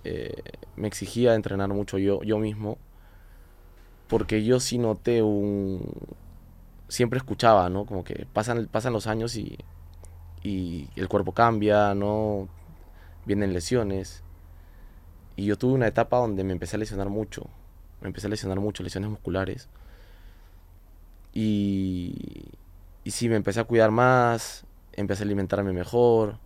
[0.08, 0.32] Eh,
[0.76, 2.78] me exigía entrenar mucho yo, yo mismo.
[4.06, 5.82] Porque yo sí noté un...
[6.88, 7.86] Siempre escuchaba, ¿no?
[7.86, 9.58] Como que pasan, pasan los años y,
[10.44, 12.48] y el cuerpo cambia, ¿no?
[13.24, 14.22] Vienen lesiones.
[15.34, 17.48] Y yo tuve una etapa donde me empecé a lesionar mucho.
[18.00, 19.68] Me empecé a lesionar mucho, lesiones musculares.
[21.32, 22.44] Y,
[23.02, 26.38] y sí, me empecé a cuidar más, empecé a alimentarme mejor,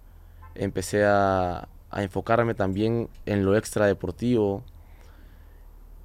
[0.54, 4.64] empecé a, a enfocarme también en lo extra deportivo.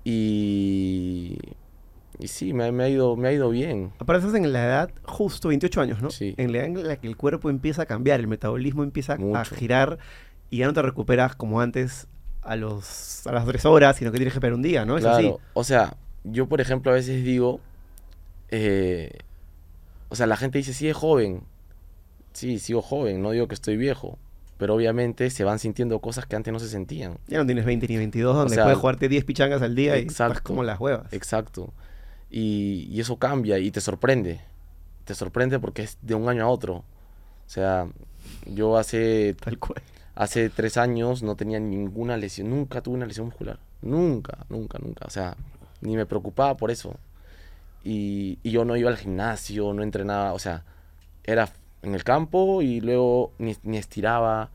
[0.03, 1.37] Y,
[2.19, 3.91] y sí, me, me ha ido, me ha ido bien.
[3.99, 6.09] Aparte estás en la edad justo 28 años, ¿no?
[6.09, 6.35] Sí.
[6.37, 9.45] En la edad en la que el cuerpo empieza a cambiar, el metabolismo empieza a
[9.45, 9.97] girar
[10.49, 12.07] y ya no te recuperas como antes
[12.41, 14.97] a los a las 3 horas, sino que tienes que esperar un día, ¿no?
[14.97, 15.33] Es así.
[15.53, 17.59] O sea, yo por ejemplo a veces digo,
[18.49, 19.17] eh,
[20.09, 21.41] o sea, la gente dice, sí es joven,
[22.33, 24.19] sí, sigo joven, no digo que estoy viejo,
[24.57, 27.17] pero obviamente se van sintiendo cosas que antes no se sentían.
[27.27, 30.01] Ya no tienes 20 ni 22, donde sea, puedes jugarte 10 pichangas al día y
[30.01, 30.43] estás exacto.
[30.43, 31.11] como las huevas.
[31.11, 31.73] Exacto.
[32.29, 34.41] Y, y eso cambia y te sorprende,
[35.03, 36.75] te sorprende porque es de un año a otro.
[36.75, 37.87] O sea,
[38.45, 39.81] yo hace Tal cual.
[40.15, 43.59] Hace tres años no tenía ninguna lesión, nunca tuve una lesión muscular.
[43.81, 45.05] Nunca, nunca, nunca.
[45.05, 45.35] O sea,
[45.81, 46.95] ni me preocupaba por eso.
[47.83, 50.63] Y, y yo no iba al gimnasio, no entrenaba, o sea,
[51.25, 51.49] era
[51.81, 54.51] en el campo y luego ni, ni estiraba.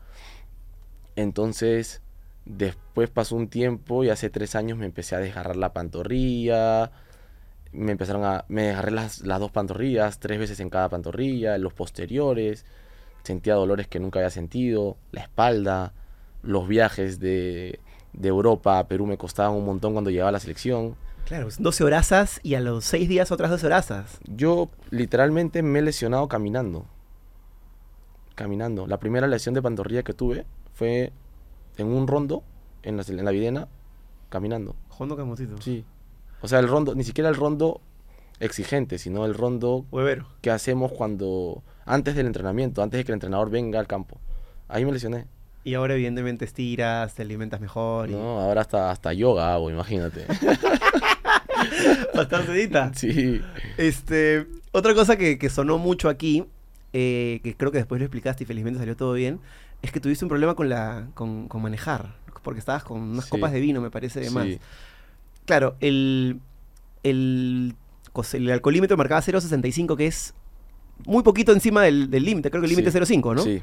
[1.15, 2.01] Entonces,
[2.45, 6.91] después pasó un tiempo y hace tres años me empecé a desgarrar la pantorrilla.
[7.71, 8.45] Me empezaron a.
[8.49, 12.65] Me desgarré las, las dos pantorrillas, tres veces en cada pantorrilla, en los posteriores
[13.23, 15.93] sentía dolores que nunca había sentido, la espalda,
[16.43, 17.79] los viajes de,
[18.13, 20.95] de Europa a Perú me costaban un montón cuando llegaba a la selección.
[21.25, 24.19] Claro, son 12 horazas y a los 6 días otras 12 horazas.
[24.27, 26.85] Yo literalmente me he lesionado caminando.
[28.35, 28.87] Caminando.
[28.87, 31.11] La primera lesión de pantorrilla que tuve fue
[31.77, 32.43] en un rondo,
[32.83, 33.67] en la, en la videna,
[34.29, 34.75] caminando.
[34.89, 35.61] Jugando camotito.
[35.61, 35.83] Sí.
[36.41, 37.81] O sea, el rondo, ni siquiera el rondo
[38.39, 40.25] exigente, sino el rondo Huevero.
[40.41, 44.17] que hacemos cuando antes del entrenamiento, antes de que el entrenador venga al campo.
[44.67, 45.27] Ahí me lesioné.
[45.63, 48.09] Y ahora evidentemente estiras, te alimentas mejor.
[48.09, 50.25] y- No, ahora hasta, hasta yoga hago, imagínate.
[52.15, 53.41] Bastante sí.
[53.77, 56.45] Este, otra cosa que, que sonó mucho aquí,
[56.93, 59.39] eh, que creo que después lo explicaste y felizmente salió todo bien,
[59.81, 63.31] es que tuviste un problema con la con, con manejar, porque estabas con unas Sí.
[63.31, 64.45] copas de vino, me parece, de más.
[64.45, 64.59] Sí.
[65.45, 66.39] Claro, el,
[67.03, 67.75] el,
[68.33, 70.33] el alcoholímetro marcaba 0.65, que es
[71.05, 72.97] muy poquito encima del del límite, creo que el límite Sí.
[72.97, 73.41] es 0.5, ¿no?
[73.43, 73.61] Sí.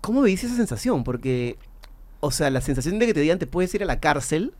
[0.00, 1.02] ¿Cómo viviste esa sensación?
[1.02, 1.58] Porque,
[2.20, 4.54] o sea, la sensación de que te digan te puedes ir a la cárcel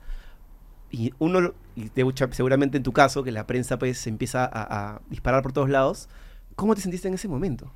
[0.90, 5.00] y uno, y hecho, seguramente en tu caso, que la prensa pues empieza a, a
[5.10, 6.08] disparar por todos lados,
[6.56, 7.70] ¿cómo te sentiste en ese momento?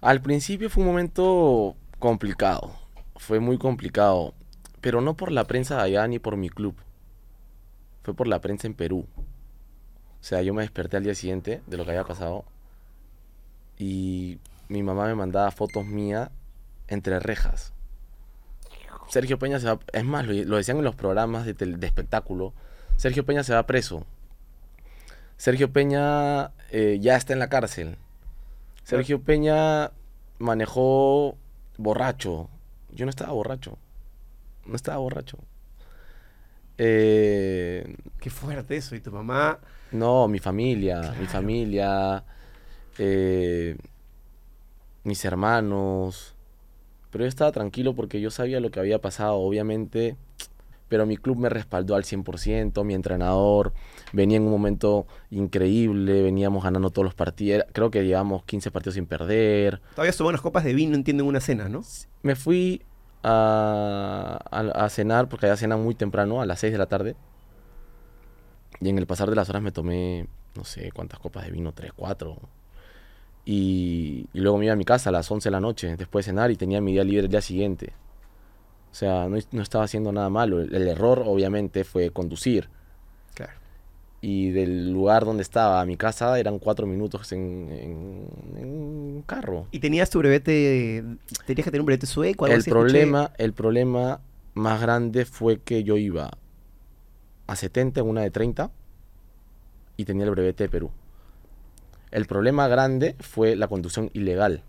[0.00, 2.72] Al principio fue un momento complicado.
[3.16, 4.34] Fue muy complicado.
[4.80, 6.74] Pero no por la prensa de allá ni por mi club.
[8.02, 9.06] Fue por la prensa en Perú.
[9.16, 12.44] O sea, yo me desperté al día siguiente de lo que había pasado.
[13.76, 16.30] Y mi mamá me mandaba fotos mías
[16.86, 17.72] entre rejas.
[19.08, 19.78] Sergio Peña se va.
[19.92, 22.52] Es más, lo, decían en los programas de, de espectáculo.
[22.96, 24.06] Sergio Peña se va preso.
[25.38, 27.96] Sergio Peña eh, ya está en la cárcel.
[28.82, 29.92] Sergio Peña
[30.38, 31.36] manejó
[31.78, 32.50] borracho.
[32.90, 33.78] Yo no estaba borracho.
[34.66, 35.38] no estaba borracho.
[36.76, 38.94] Eh, Qué fuerte eso.
[38.96, 39.60] Y tu mamá.
[39.92, 42.24] no, mi familia, mi familia,
[42.98, 43.76] eh,
[45.04, 46.34] mis hermanos.
[47.10, 50.16] Pero yo estaba tranquilo porque yo sabía lo que había pasado, obviamente.
[50.88, 53.72] Pero mi club me respaldó al 100%, mi entrenador
[54.12, 58.94] venía en un momento increíble, veníamos ganando todos los partidos, creo que llevamos 15 partidos
[58.94, 59.80] sin perder.
[59.94, 61.82] Todavía tomó unas copas de vino, entiendo, en una cena, ¿no?
[62.22, 62.82] Me fui
[63.22, 67.16] a, a- a cenar, porque allá cenan muy temprano, a las 6 de la tarde.
[68.80, 71.72] Y en el pasar de las horas me tomé, no sé cuántas copas de vino,
[71.72, 72.36] 3, 4.
[73.44, 76.24] Y, y luego me iba a mi casa a las 11 de la noche, después
[76.26, 77.92] de cenar, y tenía mi día libre el día siguiente.
[78.98, 80.60] O sea, no, no estaba haciendo nada malo.
[80.60, 82.68] El, el error, obviamente, fue conducir.
[83.34, 83.52] Claro.
[84.20, 89.22] Y del lugar donde estaba a mi casa eran cuatro minutos en, en- en un
[89.24, 89.68] carro.
[89.70, 91.04] Y tenías tu brevete.
[91.46, 92.86] Tenías que tener un brevete sueco, algo El así, escuché.
[92.88, 94.20] problema, el problema
[94.54, 96.30] más grande fue que yo iba
[97.46, 98.72] a 70 en una de 30
[99.96, 100.90] y tenía el brevete de Perú.
[102.10, 104.64] El problema grande fue la conducción ilegal.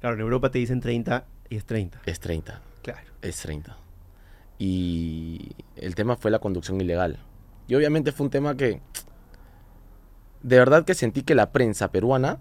[0.00, 2.00] Claro, en Europa te dicen 30 y es 30.
[2.06, 3.10] Es 30, Claro.
[3.22, 3.76] es 30.
[4.58, 7.18] Y el tema fue la conducción ilegal.
[7.68, 8.80] Y obviamente fue un tema que
[10.42, 12.38] de verdad que sentí que la prensa peruana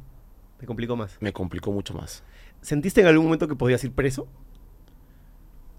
[0.60, 1.18] Te complicó más.
[1.20, 2.24] me complicó mucho más.
[2.62, 4.28] ¿Sentiste en algún momento que podías ir preso?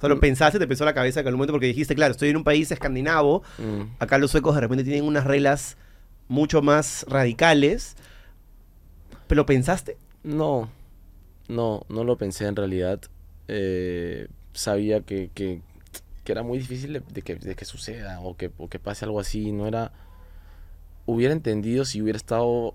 [0.00, 0.20] ¿Solo Mm.
[0.20, 2.70] pensaste, te pensó la cabeza en algún momento porque dijiste, claro, estoy en un país
[2.72, 3.82] escandinavo, Mm.
[4.00, 5.76] acá los suecos de repente tienen unas reglas
[6.28, 7.96] mucho más radicales,
[9.28, 9.96] pero pensaste?
[10.24, 10.68] No,
[11.48, 13.00] no, no lo pensé en realidad.
[13.48, 15.60] Eh, sabía que, que-
[16.24, 19.18] que era muy difícil de, que, de que suceda o que, o que pase algo
[19.20, 19.52] así.
[19.52, 19.92] No era.
[21.06, 22.74] Hubiera entendido si hubiera estado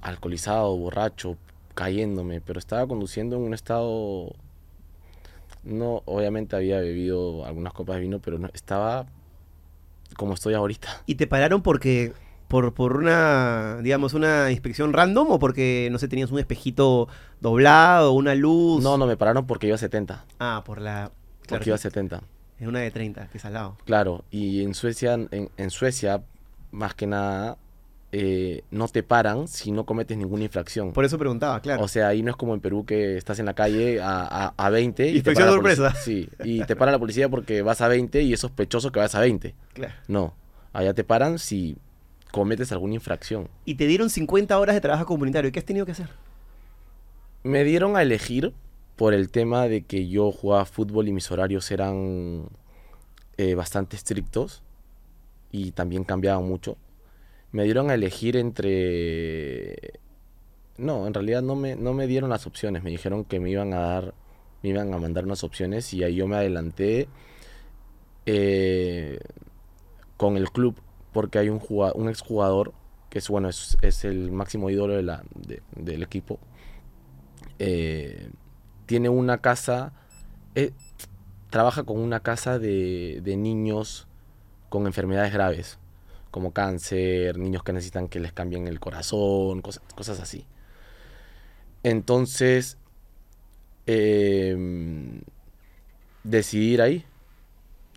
[0.00, 1.36] alcoholizado, borracho,
[1.74, 4.34] cayéndome, pero estaba conduciendo en un estado.
[5.62, 9.06] No, obviamente había bebido algunas copas de vino, pero no, estaba
[10.16, 11.02] como estoy ahorita.
[11.06, 12.12] ¿Y te pararon porque
[12.54, 17.08] por, por una, digamos, una inspección random o porque, no sé, tenías un espejito
[17.40, 18.80] doblado, una luz?
[18.80, 20.24] No, no, me pararon porque iba a 70.
[20.38, 21.10] Ah, por la...
[21.42, 22.22] Claro, Porque iba a 70.
[22.60, 23.76] en una de 30, que es al lado.
[23.84, 26.22] Claro, y en Suecia, en, en Suecia,
[26.70, 27.58] más que nada,
[28.12, 30.92] eh, no te paran si no cometes ninguna infracción.
[30.92, 31.82] Por eso preguntaba, claro.
[31.82, 34.54] O sea, ahí no es como en Perú que estás en la calle a, a,
[34.56, 35.94] a 20 y te Inspección para sorpresa.
[35.96, 39.16] Sí, y te para la policía porque vas a 20 y es sospechoso que vas
[39.16, 39.56] a 20.
[39.72, 39.94] Claro.
[40.06, 40.34] No,
[40.72, 41.76] allá te paran si
[42.34, 43.48] cometes alguna infracción.
[43.64, 45.50] Y te dieron 50 horas de trabajo comunitario.
[45.50, 46.08] ¿Y qué has tenido que hacer?
[47.44, 48.52] Me dieron a elegir
[48.96, 52.48] por el tema de que yo jugaba fútbol y mis horarios eran
[53.36, 54.64] eh, bastante estrictos
[55.52, 56.76] y también cambiaban mucho.
[57.52, 60.00] Me dieron a elegir entre...
[60.76, 62.82] No, en realidad no me, no me dieron las opciones.
[62.82, 64.14] Me dijeron que me iban a dar,
[64.64, 67.06] me iban a mandar unas opciones y ahí yo me adelanté
[68.26, 69.20] eh,
[70.16, 70.74] con el club
[71.14, 72.74] porque hay un, juga- un exjugador
[73.10, 76.40] que es bueno es, es el máximo ídolo de la, de- del equipo.
[77.58, 78.30] Eh,
[78.86, 79.92] tiene una casa,
[80.54, 80.72] eh,
[81.50, 84.06] trabaja con una casa de, de niños
[84.70, 85.78] con enfermedades graves,
[86.30, 90.46] como cáncer, niños que necesitan que les cambien el corazón, cosas, cosas así.
[91.82, 92.78] Entonces,
[93.86, 95.20] em,
[96.22, 97.04] decidí ir ahí,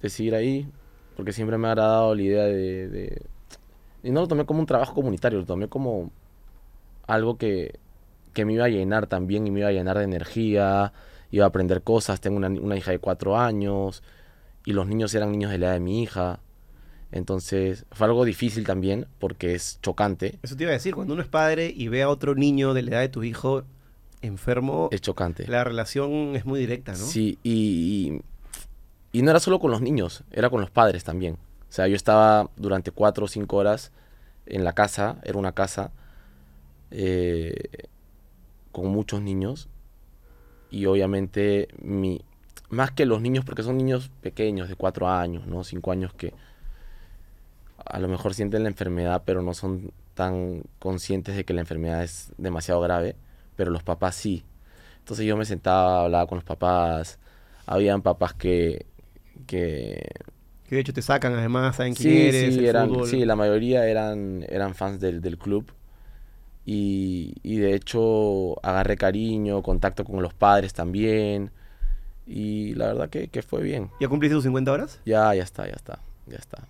[0.02, 0.72] decidí ir ahí,
[1.18, 3.22] porque siempre me ha agradado la idea de, de-
[4.04, 6.12] Y no lo tomé como un trabajo comunitario, lo tomé como
[7.08, 7.80] algo que,
[8.34, 10.94] que me iba a llenar también y me iba a llenar de energía,
[11.32, 14.04] iba a aprender cosas, tengo una, hija de cuatro años
[14.64, 16.40] y los niños eran niños de la edad de mi hija.
[17.12, 21.24] Entonces fue algo difícil también porque es chocante, Eso te iba a decir, cuando uno
[21.24, 23.64] es padre y ve a otro niño de la edad de tu hijo
[24.22, 25.48] enfermo, es chocante.
[25.48, 26.98] la relación es muy directa, ¿no?
[26.98, 28.22] Sí, y, y,
[29.12, 31.36] y no era solo con los niños, era con los padres también.
[31.70, 33.92] O sea, yo estaba durante cuatro o cinco horas
[34.46, 35.92] en la casa, era una casa
[36.92, 37.88] eh,
[38.72, 39.70] con muchos niños
[40.70, 42.22] y obviamente mi,
[42.70, 45.64] más que los niños, porque son niños pequeños de cuatro años, ¿no?
[45.64, 46.34] Cinco años que
[47.86, 52.04] a lo mejor sienten la enfermedad, pero no son tan conscientes de que la enfermedad
[52.04, 53.16] es demasiado grave,
[53.56, 54.44] pero los papás sí.
[55.00, 57.20] Entonces yo me sentaba, hablaba con los papás,
[57.66, 58.86] habían papás que...
[59.46, 60.10] que
[60.68, 63.08] Que de hecho te sacan además, saben quién sí, eres, sí, el eran, fútbol.
[63.08, 65.72] sí, la mayoría eran, eran fans del, del club.
[66.66, 71.52] Y, y de hecho agarré cariño, contacto con los padres también.
[72.26, 73.90] Y la verdad que, que fue bien.
[74.02, 75.00] ¿Ya cumpliste tus 50 horas?
[75.06, 76.68] Ya, ya está, ya está, ya está.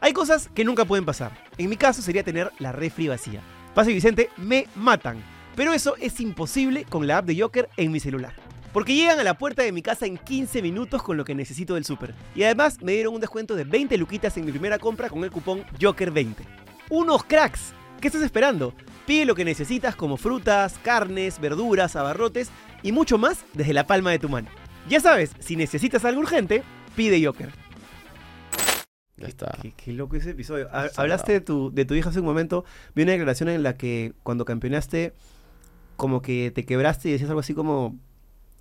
[0.00, 1.32] Hay cosas que nunca pueden pasar.
[1.58, 3.40] En mi caso sería tener la refri vacía.
[3.74, 5.22] Pase y Vicente me matan.
[5.54, 8.32] Pero eso es imposible con la app de Joker en mi celular.
[8.72, 11.74] Porque llegan a la puerta de mi casa en 15 minutos con lo que necesito
[11.74, 12.14] del súper.
[12.34, 15.30] Y además me dieron un descuento de 20 luquitas en mi primera compra con el
[15.30, 16.34] cupón Joker20.
[16.90, 17.72] ¡Unos cracks!
[18.00, 18.74] ¿Qué estás esperando?
[19.06, 22.50] Pide lo que necesitas como frutas, carnes, verduras, abarrotes
[22.82, 24.48] y mucho más desde la palma de tu mano.
[24.88, 26.62] Ya sabes, si necesitas algo urgente,
[26.94, 27.50] pide Joker.
[29.16, 29.50] Ya está.
[29.60, 30.68] Qué, qué loco ese episodio.
[30.72, 32.64] Ha- Hablaste de tu, de tu hija hace un momento.
[32.94, 35.12] Vi una declaración en la que cuando campeonaste,
[35.96, 37.98] como que te quebraste y decías algo así como,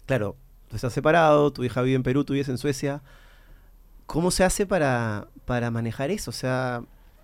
[0.07, 0.35] claro,
[0.69, 3.03] tú estás separado, tu hija vive en Perú, tú vives en Suecia.
[4.07, 6.31] ¿Cómo se hace para, para manejar eso?
[6.31, 6.81] O sea,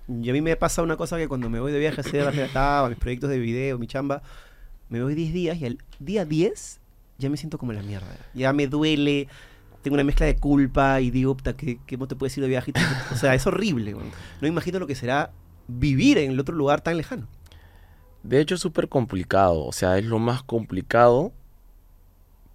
[0.08, 2.36] y a mí me pasa una cosa que cuando me voy de viaje a hacer
[2.36, 4.22] la Taba, mis proyectos de video, mi chamba,
[4.90, 6.82] me voy 10 días y al día 10
[7.18, 8.08] ya me siento como la mierda.
[8.34, 9.30] Ya me duele,
[9.82, 12.74] tengo una mezcla de culpa y digo, ¿qué, qué te puedes ir de viaje?
[13.12, 13.96] O sea, es horrible.
[13.96, 14.12] weón.
[14.42, 15.32] No imagino lo que será
[15.68, 17.28] vivir en el otro lugar tan lejano.
[18.24, 19.66] De hecho, es súper complicado.
[19.66, 21.32] O sea, es lo más complicado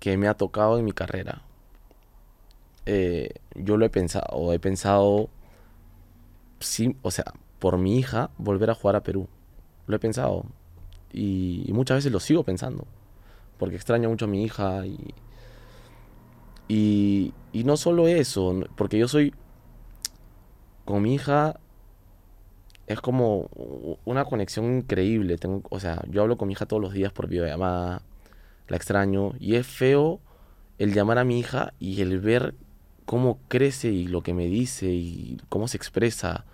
[0.00, 1.42] que me ha tocado en mi carrera.
[2.86, 5.28] Eh, yo lo he pensado, he pensado,
[6.60, 9.28] sí, o sea, por mi hija, volver a jugar a Perú.
[9.86, 10.44] Lo he pensado.
[11.12, 12.86] Y, muchas veces lo sigo pensando.
[13.58, 15.14] Porque extraño mucho a mi hija y,
[16.68, 19.34] y, y no solo eso, porque yo soy,
[20.84, 21.58] con mi hija,
[22.86, 23.50] es como
[24.04, 25.36] una conexión increíble.
[25.36, 28.02] Tengo, o sea, yo hablo con mi hija todos los días por videollamada,
[28.68, 30.20] la extraño, y es feo
[30.78, 32.54] el llamar a mi hija y el ver
[33.04, 36.44] cómo crece y lo que me dice y cómo se expresa.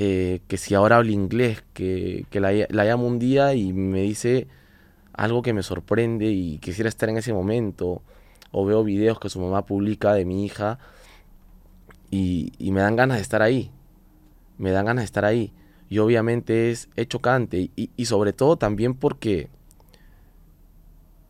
[0.00, 4.02] Eh, que si ahora habla inglés, que, que la, la llamo un día y me
[4.02, 4.46] dice
[5.12, 8.02] algo que me sorprende y quisiera estar en ese momento.
[8.50, 10.78] O veo videos que su mamá publica de mi hija
[12.10, 13.70] y, y me dan ganas de estar ahí
[14.58, 15.52] me dan ganas de estar ahí.
[15.88, 17.70] Y obviamente es, es chocante.
[17.74, 19.48] Y, y sobre todo también porque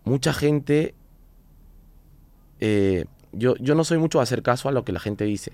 [0.09, 0.95] mucha gente...
[2.61, 5.53] eh, yo, yo no soy mucho de hacer caso a lo que la gente dice.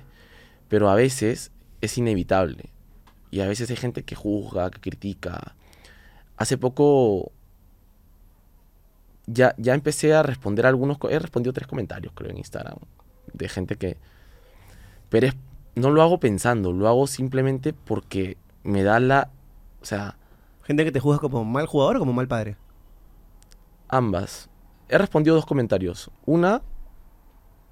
[0.68, 1.50] Pero a veces
[1.80, 2.70] es inevitable.
[3.30, 5.56] Y a veces hay gente que juzga, que critica.
[6.36, 7.32] Hace poco
[9.26, 10.98] ya, ya empecé a responder algunos...
[10.98, 12.76] co- He respondido tres comentarios, creo, en Instagram.
[13.32, 13.96] De gente que...
[15.08, 15.36] Pero es-
[15.74, 19.30] no lo hago pensando, lo hago simplemente porque me da la...
[19.82, 20.16] O sea,
[20.62, 22.56] Gente que te juzga como mal jugador o como mal padre.
[23.94, 24.48] Ambas.
[24.88, 26.10] He respondido dos comentarios.
[26.26, 26.62] Una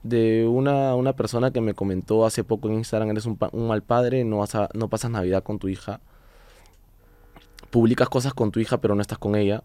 [0.02, 3.82] de una, una persona que me comentó hace poco en Instagram, eres un, un mal
[3.82, 6.00] padre, no, vas no pasas Navidad con tu hija.
[7.70, 9.62] Publicas cosas con tu hija, pero no estás con ella.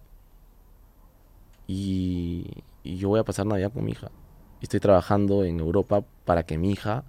[1.68, 4.10] Y, y yo voy a pasar Navidad con mi hija.
[4.62, 7.04] Estoy trabajando en Europa para que mi hija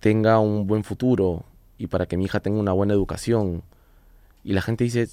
[0.00, 1.44] tenga un buen futuro
[1.78, 3.62] y para que mi hija tenga una buena educación.
[4.42, 5.08] Y la gente dice,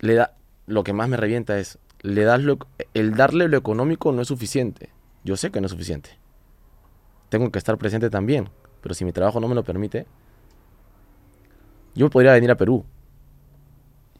[0.00, 0.36] le da,
[0.66, 2.58] lo que más me revienta es, le das lo,
[2.94, 4.90] el darle lo económico no es suficiente.
[5.24, 6.10] Yo sé que no es suficiente.
[7.28, 8.50] Tengo que estar presente también,
[8.80, 10.06] pero si mi trabajo no me lo permite,
[11.94, 12.84] yo podría venir a Perú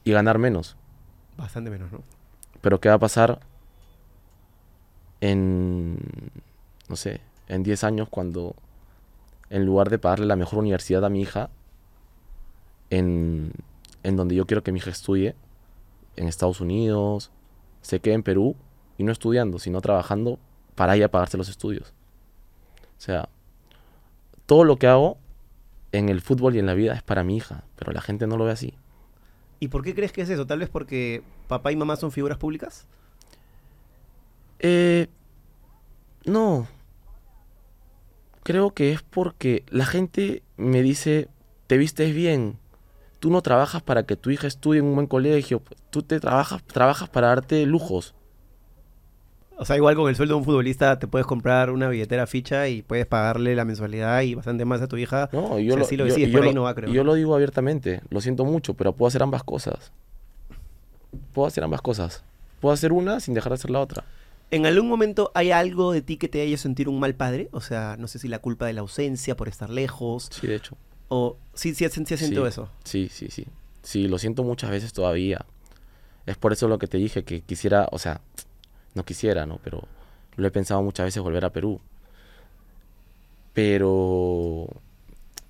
[0.04, 0.76] y ganar menos.
[1.36, 2.02] Bastante menos, ¿no?
[2.60, 3.40] Pero ¿qué va a pasar
[5.20, 5.98] en,
[6.88, 8.54] no sé, en 10 años cuando
[9.50, 11.50] en lugar de pagarle la mejor universidad a mi hija,
[12.90, 13.52] en,
[14.02, 15.34] en donde yo quiero que mi hija estudie,
[16.16, 17.30] en Estados Unidos,
[17.80, 18.56] se quede en Perú
[18.98, 20.38] y no estudiando, sino trabajando
[20.74, 21.92] para ella pagarse los estudios?
[22.98, 23.28] O sea,
[24.46, 25.18] todo lo que hago
[25.92, 28.36] en el fútbol y en la vida es para mi hija, pero la gente no
[28.36, 28.74] lo ve así.
[29.60, 30.46] ¿Y por qué crees que es eso?
[30.46, 32.86] ¿Tal vez porque papá y mamá son figuras públicas?
[34.58, 35.08] Eh,
[36.24, 36.66] no.
[38.42, 41.28] Creo que es porque la gente me dice,
[41.66, 42.58] te vistes bien.
[43.22, 45.62] Tú no trabajas para que tu hija estudie en un buen colegio.
[45.90, 48.16] Tú te trabajas, trabajas para darte lujos.
[49.56, 52.66] O sea, igual con el sueldo de un futbolista te puedes comprar una billetera ficha
[52.66, 55.30] y puedes pagarle la mensualidad y bastante más a tu hija.
[55.32, 58.00] No, yo, lo, yo lo digo abiertamente.
[58.10, 59.92] Lo siento mucho, pero puedo hacer ambas cosas.
[61.32, 62.24] Puedo hacer ambas cosas.
[62.58, 64.04] Puedo hacer una sin dejar de hacer la otra.
[64.50, 67.50] ¿En algún momento hay algo de ti que te haya sentir un mal padre?
[67.52, 70.28] O sea, no sé si la culpa de la ausencia por estar lejos.
[70.32, 70.76] Sí, de hecho.
[71.14, 72.34] O sí, sí, sí Sí.
[72.46, 72.70] eso.
[72.84, 73.46] Sí, sí, sí.
[73.82, 75.44] Sí, lo siento muchas veces todavía.
[76.24, 78.22] Es por eso lo que te dije, que quisiera, o sea,
[78.94, 79.58] no quisiera, ¿no?
[79.62, 79.82] Pero
[80.36, 81.82] lo he pensado muchas veces volver a Perú.
[83.52, 84.68] Pero,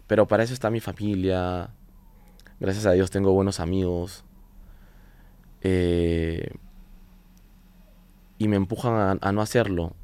[0.09, 1.71] pero para eso está mi familia.
[2.59, 4.25] Gracias a Dios tengo buenos amigos.
[5.61, 6.51] Eh,
[8.39, 9.95] y me empujan a, a no hacerlo.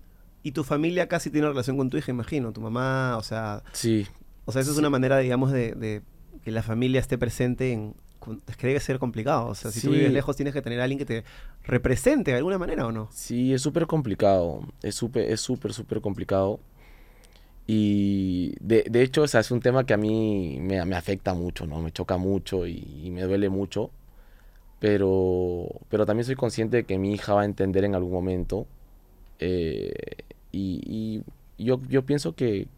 [0.45, 2.53] Y tu familia casi tiene relación con tu hija, imagino.
[2.53, 3.65] Tu mamá, o sea...
[3.73, 4.07] Sí,
[4.49, 6.03] O sea, eso es una manera, digamos, de, de
[6.45, 7.95] que la familia esté presente en
[8.47, 9.47] es que debe ser complicado.
[9.49, 11.25] O sea, si tú vives lejos, tienes que tener a alguien que te
[11.65, 13.09] represente de alguna manera o no.
[13.11, 14.63] Sí, es súper complicado.
[14.83, 16.61] Es súper, es súper, súper complicado.
[17.67, 21.35] Y de, de hecho, o sea, es un tema que a mí me, me afecta
[21.35, 21.83] mucho, ¿no?
[21.83, 23.91] Me choca mucho y, y me duele mucho.
[24.81, 28.67] Pero, pero también soy consciente de que mi hija va a entender en algún momento.
[29.41, 29.95] eh,
[30.53, 31.23] y
[31.61, 32.69] y yo, yo pienso que,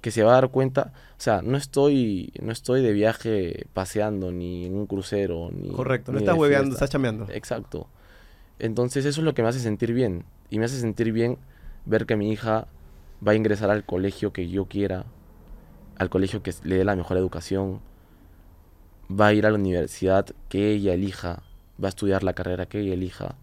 [0.00, 0.92] que se va a dar cuenta.
[1.18, 5.70] O sea, no estoy, no estoy de viaje paseando, ni en un crucero, ni.
[5.70, 7.26] Correcto, no estás hueveando, estás chambeando.
[7.30, 7.86] Exacto.
[8.58, 10.24] Entonces eso es lo que me hace sentir bien.
[10.50, 11.38] Y me hace sentir bien
[11.86, 12.66] ver que mi hija
[13.26, 15.06] va a ingresar al colegio que yo quiera,
[15.96, 17.80] al colegio que le dé la mejor educación,
[19.10, 21.42] va a ir a la universidad que ella elija,
[21.82, 23.36] va a estudiar la carrera que ella elija.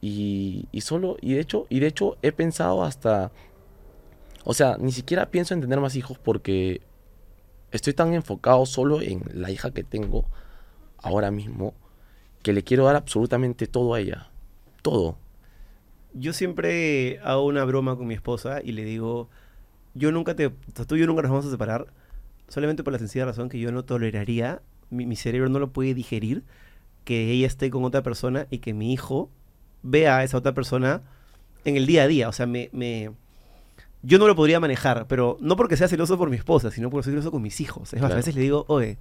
[0.00, 3.32] Y, y solo, y de hecho, y de hecho he pensado hasta,
[4.44, 6.80] o sea, ni siquiera pienso en tener más hijos porque
[7.70, 10.24] estoy tan enfocado solo en la hija que tengo
[10.98, 11.74] ahora mismo
[12.42, 14.30] que le quiero dar absolutamente todo a ella.
[14.82, 15.18] Todo.
[16.14, 19.28] Yo siempre hago una broma con mi esposa y le digo,
[19.94, 21.86] yo nunca te, tú y yo nunca nos vamos a separar,
[22.48, 26.44] solamente por la sencilla razón que yo no toleraría, mi, cerebro no lo puede digerir,
[27.04, 29.30] que ella esté con otra persona y que mi hijo
[29.82, 31.02] vea a esa otra persona
[31.64, 32.28] en el día a día.
[32.28, 32.70] O sea, me-
[34.02, 37.04] yo no lo podría manejar, pero no porque sea celoso por mi esposa, sino porque
[37.04, 37.92] soy celoso con mis hijos.
[37.92, 38.98] Es más, a veces le digo, oye,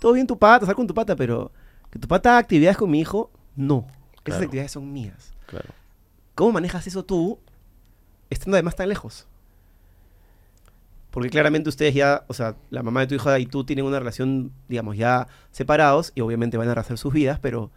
[0.00, 1.50] todo bien tu pata, sal con tu pata, pero
[1.90, 3.86] que tu pata haga actividades con mi hijo, no.
[4.12, 4.44] Esas Claro.
[4.44, 5.32] actividades son mías.
[5.46, 5.70] Claro.
[6.34, 7.38] ¿Cómo manejas eso tú
[8.30, 9.26] estando además tan lejos?
[11.10, 13.98] Porque claramente ustedes ya, o sea, la mamá de tu hija y tú tienen una
[13.98, 17.72] relación, digamos, ya separados y obviamente van a rehacer sus vidas, pero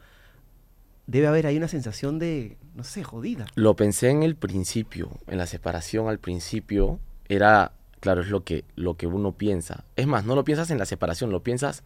[1.07, 3.45] debe haber ahí una sensación de, no sé, jodida.
[3.55, 8.63] Lo pensé en el principio, en la separación al principio, era, claro, es lo que,
[8.75, 9.83] lo que uno piensa.
[9.95, 11.83] Es más, no lo piensas en la separación, lo piensas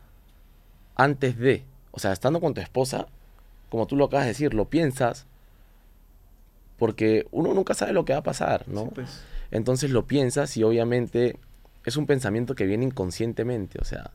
[0.96, 1.64] antes de.
[1.92, 3.08] O sea, estando con tu esposa,
[3.70, 5.26] como tú lo acabas de decir, lo piensas
[6.78, 8.84] porque uno nunca sabe lo que va a pasar, ¿no?
[8.84, 9.24] Sí, pues.
[9.50, 11.40] Entonces lo piensas y obviamente
[11.86, 14.12] es un pensamiento que viene inconscientemente, o sea,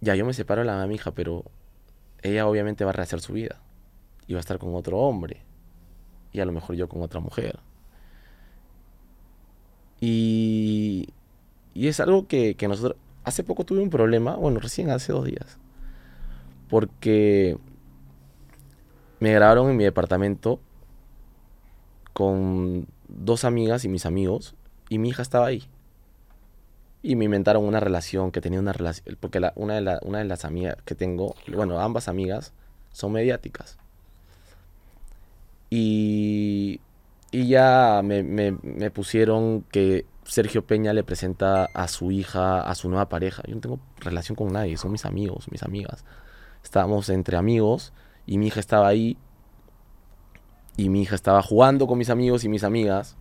[0.00, 1.44] ya yo me separo de la hija, pero
[2.26, 3.60] ella obviamente va a rehacer su vida
[4.26, 5.42] y va a estar con otro hombre
[6.32, 7.58] y a lo mejor yo con otra mujer.
[10.00, 11.08] Y,
[11.72, 15.24] y es algo que, que nosotros, hace poco tuve un problema, bueno, recién hace dos
[15.24, 15.58] días,
[16.68, 17.56] porque
[19.20, 20.60] me grabaron en mi departamento
[22.12, 24.54] con dos amigas y mis amigos
[24.88, 25.64] y mi hija estaba ahí.
[27.08, 30.18] Y me inventaron una relación, que tenía una relación, porque la- una, de la- una
[30.18, 32.52] de las amigas que tengo, bueno, ambas amigas
[32.90, 33.78] son mediáticas.
[35.70, 36.80] Y,
[37.30, 42.74] y ya me, me- me pusieron que Sergio Peña le presenta a su hija, a
[42.74, 43.42] su nueva pareja.
[43.46, 46.04] Yo no tengo relación con nadie, son mis amigos, mis amigas.
[46.64, 47.92] Estábamos entre amigos
[48.26, 49.16] y mi hija estaba ahí
[50.76, 53.16] y mi hija estaba jugando con mis amigos y mis amigas,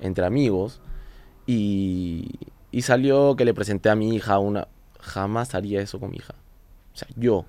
[0.00, 0.80] entre amigos,
[1.46, 2.28] y,
[2.72, 4.68] y salió que le presenté a mi hija una...
[5.00, 6.34] Jamás haría eso con mi hija.
[6.92, 7.46] O sea, yo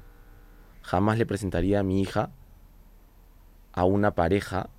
[0.82, 2.30] jamás le presentaría a mi hija
[3.74, 4.70] a una pareja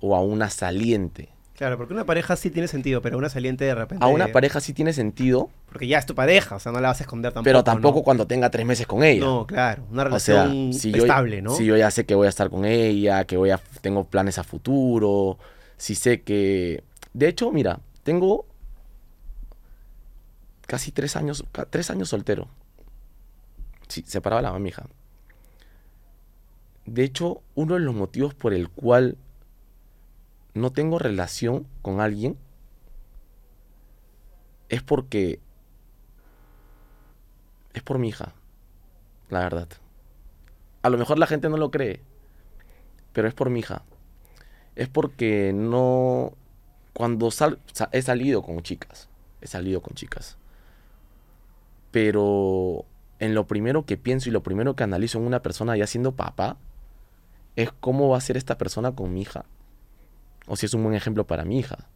[0.00, 1.28] o a una saliente.
[1.56, 4.04] Claro, porque una pareja sí tiene sentido, pero una saliente de repente...
[4.04, 6.88] A una pareja sí tiene sentido, Porque ya es tu pareja, o sea, no la
[6.88, 7.44] vas a esconder tampoco.
[7.44, 8.02] pero tampoco ¿no?
[8.04, 9.24] cuando tenga tres meses con ella.
[9.24, 11.54] No, claro, una O sea, relación si yo, estable, ¿no?
[11.54, 14.38] si yo ya sé que voy a estar con ella, que voy a, tengo planes
[14.38, 15.38] a futuro,
[15.76, 16.82] si sé que...
[17.12, 18.46] De hecho, mira, tengo
[20.66, 22.48] casi tres años, tres años soltero.
[23.88, 24.86] Sí, separaba la mamija.
[26.86, 29.16] De hecho, uno de los motivos por el cual
[30.54, 32.36] no tengo relación con alguien
[34.68, 35.40] es porque
[37.74, 38.32] es por mi hija,
[39.30, 39.68] la verdad.
[40.82, 42.02] A lo mejor la gente no lo cree,
[43.12, 43.82] pero es por mi hija.
[44.76, 46.32] Es porque no
[46.94, 49.08] cuando sal, sa- he salido con chicas,
[49.40, 50.36] he salido con chicas.
[51.92, 52.84] Pero
[53.20, 56.12] en lo primero que pienso y lo primero que analizo en una persona ya siendo
[56.16, 56.56] papá
[57.54, 59.44] es cómo va a ser esta persona con mi hija.
[60.48, 61.86] O si es un buen ejemplo para mi hija.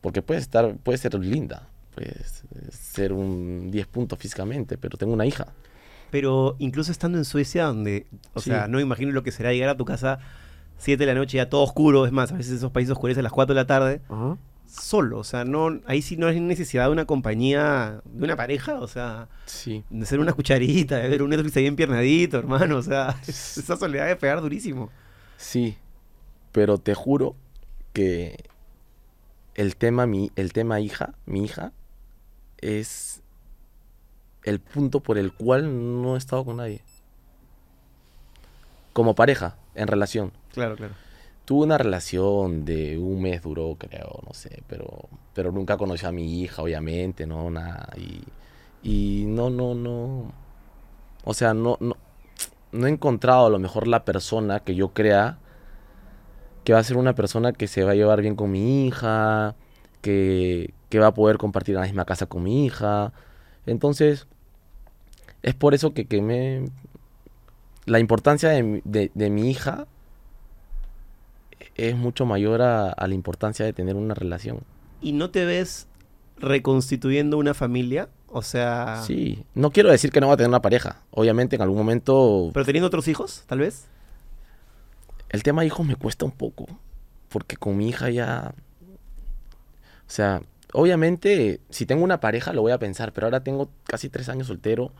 [0.00, 2.14] Porque puede estar, puede ser linda, puede
[2.70, 5.46] ser un 10 puntos físicamente, pero tengo una hija.
[6.10, 8.50] Pero incluso estando en Suecia, donde, o Sí.
[8.50, 10.18] sea, no me imagino lo que será llegar a tu casa
[10.76, 13.24] 7 de la noche, ya todo oscuro, es más, a veces esos países oscurecen a
[13.24, 14.02] las 4 de la tarde,
[14.66, 18.80] solo, o sea, no, ahí sí no hay necesidad de una compañía, de una pareja,
[18.80, 19.84] o sea, Sí.
[19.90, 24.06] de ser una cucharita, de ver un Netflix ahí empiernadito, hermano, o sea, esa soledad
[24.06, 24.90] de pegar durísimo.
[25.36, 25.76] Sí,
[26.52, 27.36] pero te juro
[27.92, 28.44] que
[29.54, 31.72] el tema mi, el tema hija, mi hija,
[32.58, 33.22] es
[34.42, 36.82] el punto por el cual no he estado con nadie.
[38.92, 40.32] Como pareja, en relación.
[40.52, 40.94] Claro, claro.
[41.44, 46.12] Tuve una relación de un mes duró, creo, no sé, pero, pero nunca conocí a
[46.12, 47.90] mi hija, obviamente, no, nada.
[47.98, 48.22] Y,
[48.82, 50.32] y no, no, no.
[51.24, 51.96] O sea, no, no,
[52.72, 55.38] no he encontrado a lo mejor la persona que yo crea
[56.64, 59.54] que va a ser una persona que se va a llevar bien con mi hija,
[60.02, 63.12] que, que va a poder compartir la misma casa con mi hija.
[63.66, 64.26] Entonces,
[65.42, 66.64] es por eso que, que me...
[67.86, 69.86] La importancia de, de- de mi hija
[71.74, 74.60] es mucho mayor a, a la importancia de tener una relación.
[75.00, 75.86] ¿Y no te ves
[76.38, 78.08] reconstituyendo una familia?
[78.28, 81.02] O sea, Sí, no quiero decir que no va a tener una pareja.
[81.12, 83.86] Obviamente en algún momento pero teniendo otros hijos, tal vez.
[85.30, 86.66] el tema hijos me cuesta un poco.
[87.28, 88.54] Porque con mi hija ya...
[90.06, 94.08] O sea, obviamente si tengo una pareja lo voy a pensar, pero ahora tengo casi
[94.08, 94.92] tres años soltero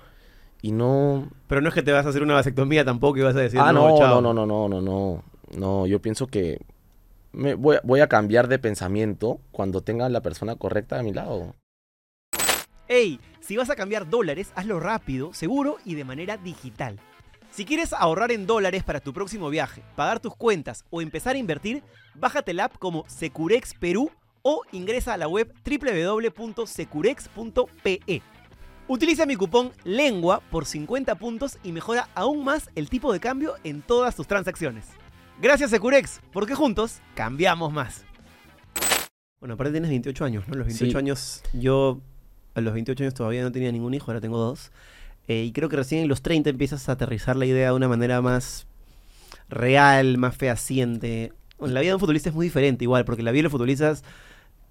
[0.62, 1.28] y no...
[1.48, 3.60] Pero no es que te vas a hacer una vasectomía tampoco y vas a decir,
[3.60, 4.20] ah, no, chao".
[4.20, 5.24] no, no, no, no, no, no.
[5.50, 6.60] No, yo pienso que
[7.32, 11.54] voy, a- cambiar de pensamiento cuando tenga la persona correcta a mi lado.
[12.88, 17.00] Ey, si vas a cambiar dólares, hazlo rápido, seguro y de manera digital.
[17.50, 21.38] Si quieres ahorrar en dólares para tu próximo viaje, pagar tus cuentas o empezar a
[21.38, 21.82] invertir,
[22.14, 24.10] bájate la app como Securex Perú
[24.42, 28.22] o ingresa a la web www.securex.pe.
[28.86, 33.54] Utiliza mi cupón LENGUA por 50 puntos y mejora aún más el tipo de cambio
[33.64, 34.84] en todas tus transacciones.
[35.40, 38.04] Gracias Securex, porque juntos cambiamos más.
[39.40, 40.54] Bueno, aparte tienes 28 años, ¿no?
[40.54, 40.96] Los 28 Sí.
[40.96, 42.00] años, yo
[42.54, 44.70] a los 28 años todavía no tenía ningún hijo, ahora tengo dos.
[45.28, 47.88] Eh, y creo que recién en los 30 empiezas a aterrizar la idea de una
[47.88, 48.66] manera más
[49.48, 51.32] real, más fehaciente.
[51.58, 53.52] Bueno, la vida de un futbolista es muy diferente igual, porque la vida de los
[53.52, 54.02] futbolistas,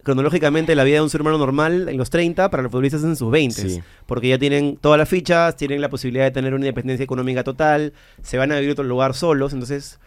[0.04, 3.06] cronológicamente, la vida de un ser humano normal en los 30, para los futbolistas es
[3.08, 3.70] en sus 20.
[3.70, 3.82] Sí.
[4.06, 7.94] Porque ya tienen todas las fichas, tienen la posibilidad de tener una independencia económica total,
[8.22, 10.00] se van a vivir a otro lugar solos, entonces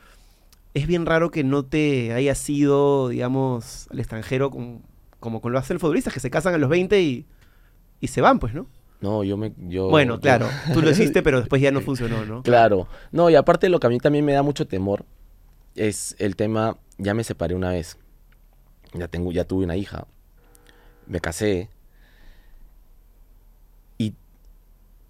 [0.77, 4.83] es bien raro que no te hayas ido, digamos, al extranjero con-
[5.21, 7.27] como con lo hacen los futbolistas, que se casan a los 20 y,
[8.01, 8.67] y se van, pues, ¿no?
[9.01, 9.53] No, yo me...
[9.69, 12.43] Yo, bueno, yo- claro, tú lo hiciste, pero después ya no funcionó, ¿no?
[12.43, 12.89] Claro.
[13.11, 15.05] No, y aparte lo que a mí también me da mucho temor
[15.75, 17.97] es el tema, ya me separé una vez.
[18.93, 20.07] Ya tengo, ya tuve una hija.
[21.07, 21.71] Me casé.
[23.99, 24.15] Y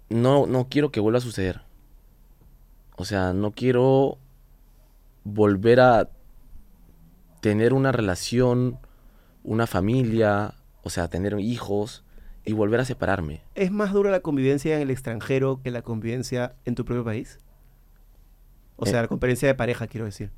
[0.09, 1.61] no, no quiero que vuelva a suceder.
[2.95, 4.17] O sea, no quiero
[5.33, 6.09] volver a
[7.41, 8.79] tener una relación,
[9.43, 10.53] una familia,
[10.83, 12.03] o sea, tener hijos
[12.45, 13.41] y volver a separarme.
[13.55, 17.39] ¿Es más dura la convivencia en el extranjero que la convivencia en tu propio país?
[18.77, 19.01] O sea, Eh.
[19.03, 20.31] la convivencia de pareja, quiero decir.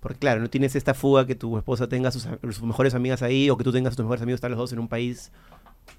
[0.00, 3.22] Porque claro, no tienes esta fuga que tu esposa tenga sus, a- sus mejores amigas
[3.22, 5.30] ahí o que tú tengas tus mejores amigos, están los dos en un país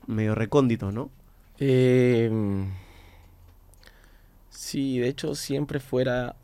[0.07, 1.11] medio recóndito, ¿no?
[1.59, 2.31] Eh,
[4.49, 6.35] sí, de hecho, siempre fuera.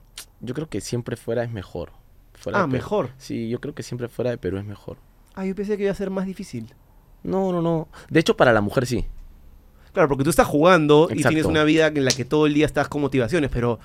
[0.42, 1.92] Yo creo que siempre fuera es mejor.
[2.34, 3.10] Fuera Ah, mejor.
[3.18, 4.98] Sí, yo creo que siempre fuera de Perú es mejor.
[5.34, 6.74] Ah, yo pensé que iba a ser más difícil.
[7.24, 7.88] No, no, no.
[8.10, 9.06] De hecho, para la mujer sí.
[9.94, 12.66] Claro, porque tú estás jugando y tienes una vida en la que todo el día
[12.68, 13.80] estás con motivaciones, pero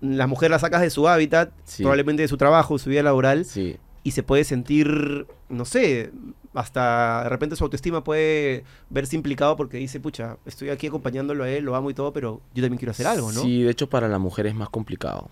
[0.00, 1.82] la mujer la sacas de su hábitat, Sí.
[1.82, 3.76] probablemente de su trabajo, de su vida laboral, Sí.
[4.02, 6.10] y se puede sentir, no sé,
[6.54, 11.50] hasta de repente su autoestima puede verse implicado porque dice, pucha, estoy aquí acompañándolo a
[11.50, 13.42] él, lo amo y todo, pero yo también quiero hacer algo, ¿no?
[13.42, 15.28] Sí, de hecho, para la mujer es más complicado.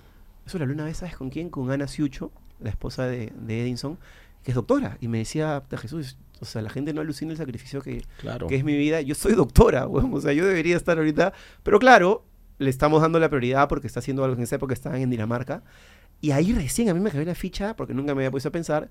[0.48, 1.50] Eso la luna vez, ¿sabes con quién?
[1.50, 3.98] Con Ana Siucho, la esposa de, de Edinson,
[4.42, 7.36] que es doctora, y me decía, "Puta, Jesús, o sea, la gente no alucina el
[7.36, 8.46] sacrificio que, Claro.
[8.46, 9.02] que es mi vida.
[9.02, 9.86] Yo soy doctora.
[9.88, 11.32] O sea, yo debería estar ahorita.
[11.62, 12.24] Pero claro,
[12.58, 15.62] le estamos dando la prioridad porque está haciendo algo en esa época, está en Dinamarca.
[16.22, 18.52] Y ahí recién a mí me cayó la ficha, porque nunca me había puesto a
[18.52, 18.90] pensar,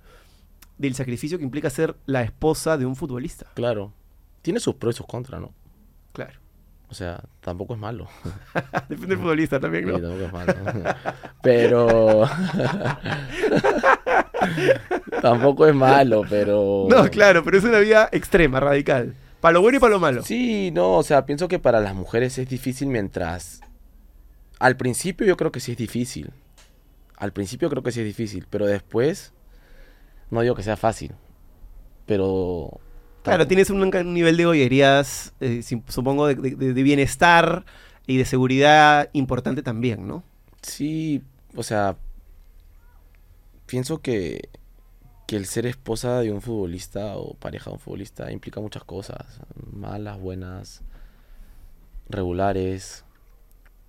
[0.77, 3.47] del sacrificio que implica ser la esposa de un futbolista.
[3.55, 3.93] Claro.
[4.43, 5.53] Tiene sus pros y sus contras, ¿no?
[6.13, 6.39] Claro.
[6.89, 8.07] O sea, tampoco es malo.
[8.89, 9.99] Depende del futbolista también, Sí, ¿no?
[10.01, 10.95] tampoco es malo.
[11.41, 12.29] pero.
[15.21, 16.87] tampoco es malo, pero.
[16.89, 19.15] No, claro, pero es una vida extrema, radical.
[19.41, 20.23] Para lo bueno y para lo malo.
[20.23, 23.61] Sí, no, o sea, pienso que para las mujeres es difícil mientras...
[24.59, 26.31] Al principio yo creo que sí es difícil.
[27.15, 29.33] Al principio creo que sí es difícil, pero después
[30.31, 31.13] no digo que sea fácil.
[32.07, 32.79] Pero...
[33.27, 37.65] Claro, tienes un, un nivel de bollerías, eh, supongo, de, de- de bienestar
[38.07, 40.23] y de seguridad importante también, ¿no?
[40.61, 41.21] Sí,
[41.55, 41.97] o sea,
[43.65, 44.49] pienso que,
[45.27, 49.41] que el ser esposa de un futbolista o pareja de un futbolista implica muchas cosas,
[49.73, 50.81] malas, buenas,
[52.09, 53.03] regulares,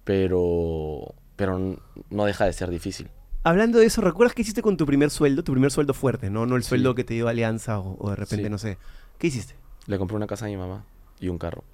[0.05, 1.79] pero, pero
[2.11, 3.09] no deja de ser difícil.
[3.45, 5.45] Hablando de eso, ¿recuerdas qué hiciste con tu primer sueldo?
[5.45, 6.45] Tu primer sueldo fuerte, ¿no?
[6.45, 6.71] No el Sí.
[6.71, 8.51] sueldo que te dio Alianza o, o de repente, Sí.
[8.51, 8.79] no sé.
[9.19, 9.55] ¿Qué hiciste?
[9.87, 10.85] Le compré una casa a mi mamá
[11.21, 11.65] y un carro.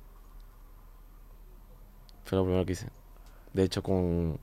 [2.25, 2.89] fue lo primero que hice.
[3.53, 4.39] De hecho, con,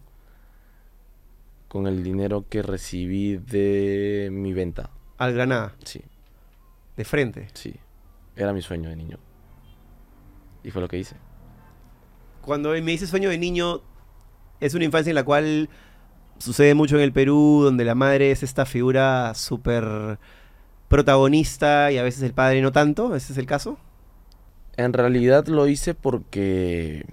[1.67, 4.89] con el dinero que recibí de mi venta.
[5.17, 6.01] Al Granada, Sí,
[6.97, 7.47] de frente.
[7.53, 7.75] sí.
[8.35, 9.17] Era mi sueño de niño.
[10.63, 11.15] Y fue lo que hice.
[12.41, 13.81] Cuando me dice sueño de niño,
[14.59, 15.69] es una infancia en la cual
[16.37, 20.17] sucede mucho en el Perú, donde la madre es esta figura súper
[20.91, 23.15] protagonista y a veces el padre no tanto.
[23.15, 23.77] ¿Ese es el caso?
[24.75, 27.05] En realidad lo hice porque,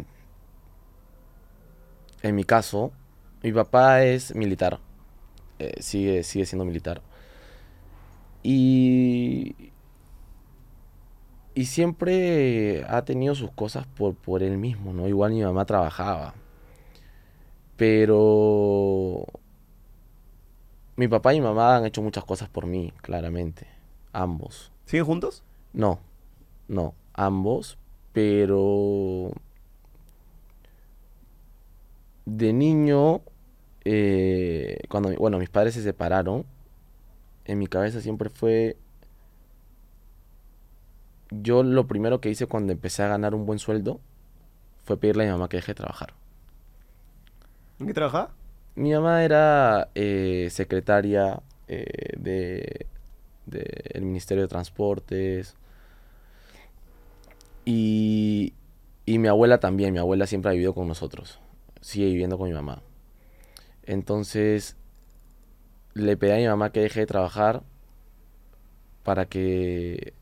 [2.22, 2.90] en mi caso,
[3.42, 4.80] mi papá es militar.
[5.60, 7.02] Eh, sigue, sigue siendo militar.
[8.42, 9.54] Y,
[11.54, 15.06] y siempre ha tenido sus cosas por, por él mismo, ¿no?
[15.06, 16.34] Igual mi mamá trabajaba.
[17.76, 19.24] Pero
[20.98, 23.68] mi papá y mi mamá han hecho muchas cosas por mí, claramente.
[24.12, 24.72] Ambos.
[24.84, 25.44] ¿Siguen juntos?
[25.72, 26.00] No,
[26.66, 27.78] no, ambos,
[28.12, 29.30] pero
[32.26, 33.20] de niño,
[33.84, 36.44] eh, cuando, bueno, mis padres se separaron,
[37.44, 38.76] en mi cabeza siempre fue,
[41.30, 44.00] yo lo primero que hice cuando empecé a ganar un buen sueldo
[44.84, 46.12] fue pedirle a mi mamá que deje de trabajar.
[47.78, 48.32] ¿En qué trabajaba?
[48.78, 52.86] Mi mamá era eh, secretaria eh, de,
[54.00, 55.56] Ministerio de Transportes.
[57.64, 58.54] Y,
[59.04, 59.92] y mi abuela también.
[59.92, 61.40] Mi abuela siempre ha vivido con nosotros.
[61.80, 62.80] Sigue viviendo con mi mamá.
[63.82, 64.76] Entonces,
[65.94, 67.64] le pedí a mi mamá que deje de trabajar
[69.02, 70.12] para que...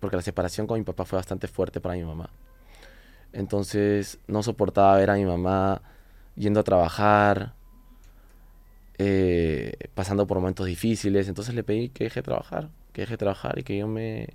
[0.00, 2.30] Porque la separación con mi papá fue bastante fuerte para mi mamá.
[3.34, 5.82] Entonces, no soportaba ver a mi mamá
[6.36, 7.52] yendo a trabajar,
[8.98, 11.28] eh, pasando por momentos difíciles.
[11.28, 14.28] Entonces le pedí que deje de trabajar, que deje de trabajar y que yo me,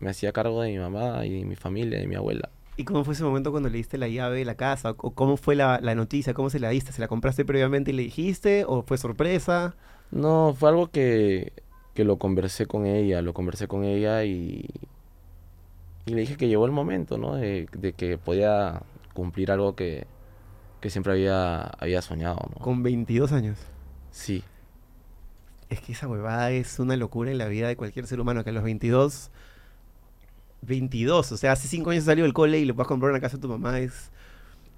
[0.00, 2.50] me hacía cargo de mi mamá y de mi familia, de mi abuela.
[2.78, 4.90] ¿Y cómo fue ese momento cuando le diste la llave de la casa?
[4.98, 6.34] ¿O cómo fue la, la noticia?
[6.34, 6.92] ¿Cómo se la diste?
[6.92, 8.64] ¿Se la compraste previamente y le dijiste?
[8.66, 9.74] ¿O fue sorpresa?
[10.10, 11.54] No, fue algo que,
[11.94, 14.68] que lo conversé con ella, lo conversé con ella y,
[16.04, 17.36] y le dije que llegó el momento, ¿no?
[17.36, 18.82] De, de que podía
[19.14, 20.06] cumplir algo que,
[20.86, 22.62] que siempre había, había soñado, ¿no?
[22.62, 23.58] Con 22 años.
[24.12, 24.44] Sí,
[25.68, 28.50] Es que esa huevada es una locura en la vida de cualquier ser humano, que
[28.50, 29.30] a los 22...
[30.62, 33.36] 22, o sea, hace 5 años salió del cole y le puedas comprar una casa
[33.36, 34.10] a tu mamá, es...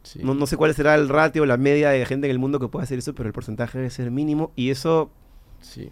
[0.03, 0.21] sí.
[0.23, 2.69] No, no sé cuál será el ratio, la media de gente en el mundo que
[2.69, 4.51] pueda hacer eso, pero el porcentaje debe ser mínimo.
[4.57, 5.11] Y eso,
[5.61, 5.91] sí.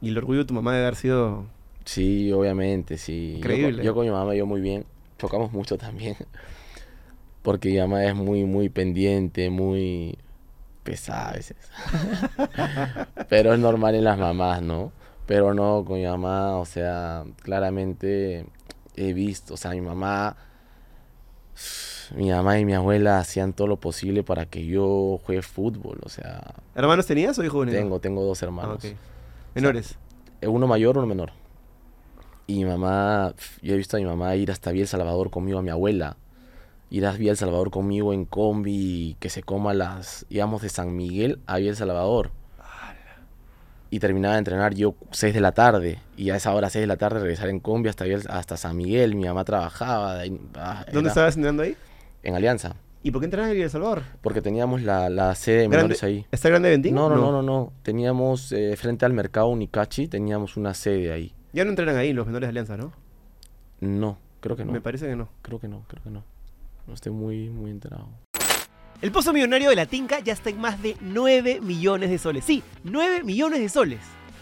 [0.00, 1.44] y el orgullo de tu mamá debe haber sido...
[1.84, 3.32] Sí, obviamente, sí.
[3.32, 3.84] Yo Increíble.
[3.84, 4.86] Yo, con mi mamá me llevo muy bien.
[5.18, 6.16] Chocamos mucho también.
[7.42, 10.18] Porque mi mamá es muy, muy pendiente, muy
[10.82, 11.56] pesada a veces.
[13.28, 14.92] Pero es normal en las mamás, ¿no?
[15.26, 18.46] Pero no, con mi mamá, o sea, claramente
[18.96, 20.36] he visto, o sea, mi mamá,
[22.16, 26.08] mi mamá y mi abuela hacían todo lo posible para que yo juegue fútbol, o
[26.08, 26.42] sea,
[26.74, 27.76] ¿Hermanos tenías o hijo único?
[27.78, 28.84] tengo, tengo dos Ah, hermanos.
[28.84, 28.92] ok.
[29.54, 29.96] Menores.
[30.40, 31.32] Eh, uno mayor, uno menor.
[32.48, 33.32] Y mi mamá,
[33.62, 36.16] yo he visto a mi mamá ir hasta Vía El Salvador conmigo, a mi abuela.
[36.90, 40.96] Ir a Vía El Salvador conmigo en combi, que se coma las, íbamos de San
[40.96, 42.32] Miguel a Vía El Salvador.
[43.92, 45.98] Y terminaba de entrenar yo 6 de la tarde.
[46.16, 49.16] Y a esa hora, 6 de la tarde, regresar en combi hasta, hasta San Miguel.
[49.16, 50.14] Mi mamá trabajaba.
[50.16, 51.76] de ahí- ah, ¿Dónde era- estabas entrenando ahí?
[52.22, 52.76] En Alianza.
[53.02, 54.02] ¿Y por qué entrenas en El Salvador?
[54.20, 56.24] Porque teníamos la, la sede de menores ahí.
[56.30, 56.94] ¿Está grande Ventín?
[56.94, 57.72] No, no, no, no, no.
[57.82, 61.34] Teníamos, eh, frente al mercado Unicachi, teníamos una sede ahí.
[61.52, 62.92] Ya no entrenan ahí los menores de Alianza, ¿no?
[63.80, 64.72] No, creo que no.
[64.72, 65.28] Me parece que no.
[65.42, 66.22] Creo que no, creo que no.
[66.90, 68.10] No estoy muy, enterado.
[69.00, 72.44] El pozo millonario de la Tinca ya está en más de 9 millones de soles.
[72.44, 74.00] Sí, 9 millones de soles.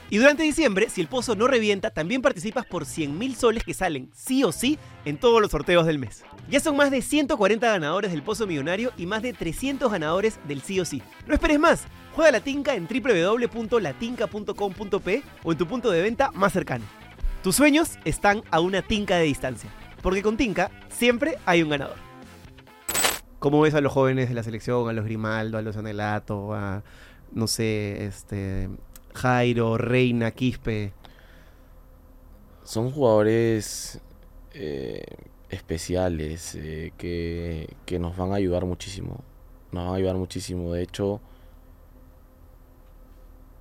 [0.08, 3.74] Y durante diciembre, si el pozo no revienta, también participas por 100 mil soles que
[3.74, 6.24] salen sí o sí en todos los sorteos del mes.
[6.48, 10.62] Ya son más de 140 ganadores del pozo millonario y más de 300 ganadores del
[10.62, 11.02] sí o sí.
[11.26, 11.84] No esperes más.
[12.14, 16.86] Juega la Tinca en www.latinca.com.p o en tu punto de venta más cercano.
[17.42, 19.68] Tus sueños están a una tinca de distancia.
[20.00, 22.07] Porque con Tinca siempre hay un ganador.
[23.38, 26.82] ¿Cómo ves a los jóvenes de la selección, a los Grimaldo, a los Anelato, a,
[27.32, 28.68] no sé, este,
[29.14, 30.92] Jairo, Reina, Quispe?
[32.64, 34.00] Son jugadores
[34.54, 35.04] eh,
[35.50, 39.22] especiales eh, que, que nos van a ayudar muchísimo.
[39.70, 40.72] Nos van a ayudar muchísimo.
[40.72, 41.20] De hecho,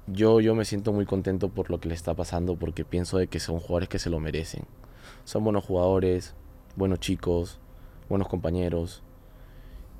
[0.08, 3.28] yo, yo me siento muy contento por lo que le está pasando porque pienso de
[3.28, 4.64] que son jugadores que se lo merecen.
[5.24, 6.34] Son buenos jugadores,
[6.76, 7.60] buenos chicos,
[8.10, 9.04] buenos compañeros.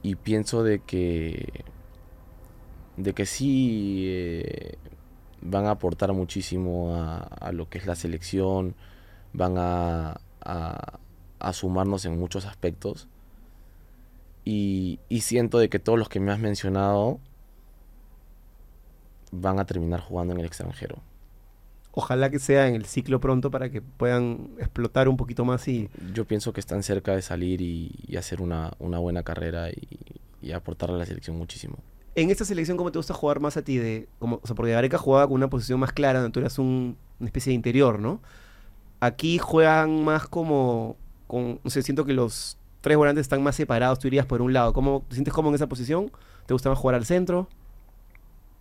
[0.04, 1.64] Y pienso de que
[2.98, 4.78] de que sí eh,
[5.42, 8.76] van a aportar muchísimo a, a lo que es la selección,
[9.34, 11.00] van a, a-
[11.40, 13.08] a sumarnos en muchos aspectos.
[14.46, 17.20] Y, y siento de que todos los que me has mencionado
[19.32, 20.98] van a terminar jugando en el extranjero.
[22.00, 25.90] Ojalá que sea en el ciclo pronto para que puedan explotar un poquito más y
[26.14, 29.88] Yo pienso que están cerca de salir y, y hacer una, una buena carrera y,
[30.42, 31.78] y aportarle a la selección muchísimo.
[32.14, 33.78] En esta selección, ¿cómo te gusta jugar más a ti?
[33.78, 36.60] De, como, o sea, porque Gareca jugaba con una posición más clara, donde tú eras
[36.60, 38.22] un- una especie de interior, ¿no?
[39.00, 44.00] Aquí juegan más como, con, no sé, siento que los tres volantes están más separados,
[44.00, 44.74] tú irías por un lado.
[44.74, 46.12] ¿Cómo te sientes cómodo en esa posición?
[46.46, 47.50] ¿Te gusta más jugar al centro?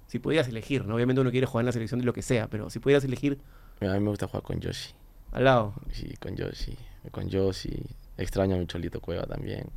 [0.06, 0.94] Si pudieras elegir, ¿no?
[0.94, 3.38] Obviamente uno quiere jugar en la selección de lo que sea, pero si pudieras elegir
[3.80, 4.94] A mí me gusta jugar con Yoshi.
[5.32, 5.74] al lado.
[5.92, 6.76] Sí, con Yoshi.
[7.10, 7.82] Con Yoshi.
[8.16, 9.68] Extraño a mi Cholito Cueva también.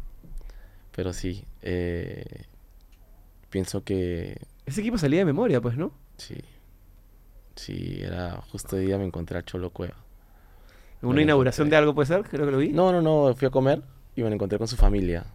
[0.95, 2.45] Pero sí, eh,
[3.49, 5.91] pienso que Ese equipo salía de memoria, pues, ¿no?
[6.17, 6.35] sí.
[7.55, 9.95] Sí, era justo de día me encontré a Cholo Cueva.
[11.01, 11.75] Una Me inauguración encontré.
[11.75, 12.69] de algo, puede ser, creo que lo vi.
[12.69, 13.81] No, no, no, fui a comer
[14.15, 15.25] y me lo encontré con su familia.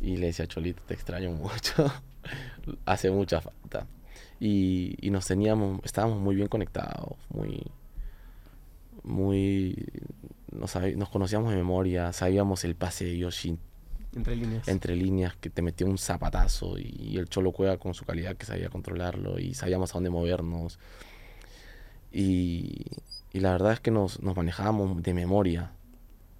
[0.00, 1.92] Y le decía, Cholito, te extraño mucho.
[2.84, 3.86] Hace mucha falta.
[4.38, 7.62] Y, y nos teníamos, estábamos muy bien conectados, muy,
[9.02, 9.76] muy,
[10.52, 13.58] nos, nos conocíamos de memoria, sabíamos el pase de Yoshi
[14.14, 14.66] Entre líneas.
[14.68, 18.46] entre líneas que te metía un zapatazo y, el Cholo Cueva con su calidad que
[18.46, 20.78] sabía controlarlo y sabíamos a dónde movernos.
[22.12, 22.86] Y,
[23.32, 25.72] y la verdad es que nos, nos manejábamos de memoria.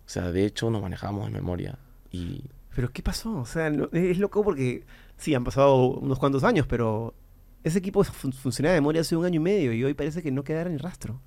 [0.06, 1.78] O sea, de hecho nos manejábamos de memoria.
[2.10, 3.36] Y Pero ¿qué pasó?
[3.38, 4.84] O sea, no- es loco porque
[5.20, 7.14] sí, han pasado unos cuantos años, pero
[7.62, 10.30] ese equipo fun- funcionaba de memoria hace un año y medio y hoy parece que
[10.32, 11.20] no quedara ni rastro.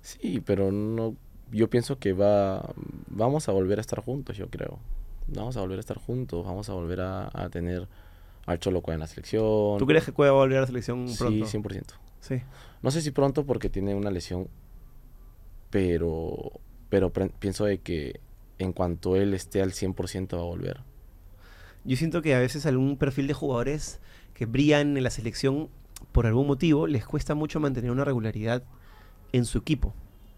[0.00, 1.16] sí, pero no,
[1.52, 2.72] yo pienso que va,
[3.08, 4.78] vamos a volver a estar juntos, yo creo.
[5.28, 7.88] Vamos a volver a estar juntos, vamos a volver a, a tener
[8.46, 9.78] al Cholo Cueva en la selección.
[9.78, 11.46] ¿Tú crees que Cueva va a volver a la selección pronto?
[11.46, 11.94] Sí, 100%.
[12.20, 12.40] Sí.
[12.82, 14.46] No sé si pronto porque tiene una lesión,
[15.70, 16.52] pero,
[16.88, 18.20] pero pienso de que
[18.58, 20.80] en cuanto él esté al 100% va a volver.
[21.86, 24.00] Yo siento que a veces algún perfil de jugadores
[24.34, 25.68] que brillan en la selección
[26.12, 28.64] por algún motivo les cuesta mucho mantener una regularidad
[29.32, 29.94] en su equipo.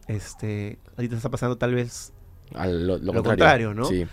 [0.06, 2.12] Este, a ti te está pasando tal vez
[2.54, 3.84] Al, lo, lo Lo contrario, contrario, ¿no?
[3.84, 4.06] Sí,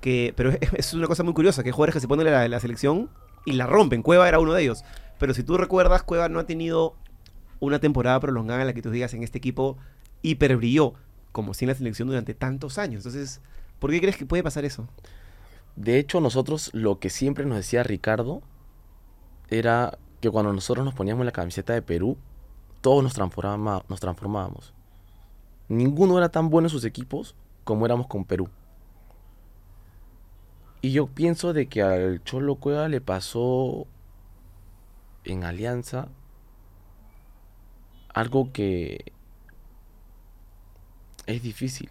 [0.00, 2.32] que pero es, es una cosa muy curiosa que hay jugadores que se ponen en
[2.32, 3.10] la, la selección
[3.44, 4.84] y la rompen Cueva era uno de ellos
[5.18, 6.94] pero si tú recuerdas Cueva no ha tenido
[7.60, 9.78] una temporada prolongada en la que tú digas en este equipo
[10.22, 10.94] hiper brilló
[11.32, 13.40] como si en la selección durante tantos años entonces
[13.78, 14.88] ¿por qué crees que puede pasar eso?
[15.78, 18.42] De hecho, nosotros lo que siempre nos decía Ricardo
[19.48, 22.18] era que cuando nosotros nos poníamos la camiseta de Perú,
[22.80, 24.74] todos nos, nos transformábamos.
[25.68, 28.48] Ninguno era tan bueno en sus equipos como éramos con Perú.
[30.80, 33.86] Y yo pienso de que al Cholo Cueva le pasó
[35.22, 36.08] en Alianza
[38.12, 39.12] algo que
[41.26, 41.90] es difícil.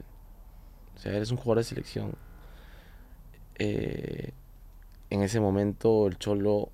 [0.98, 2.27] O sea, eres un jugador de selección
[3.58, 4.32] eh,
[5.10, 6.70] en ese momento el Cholo,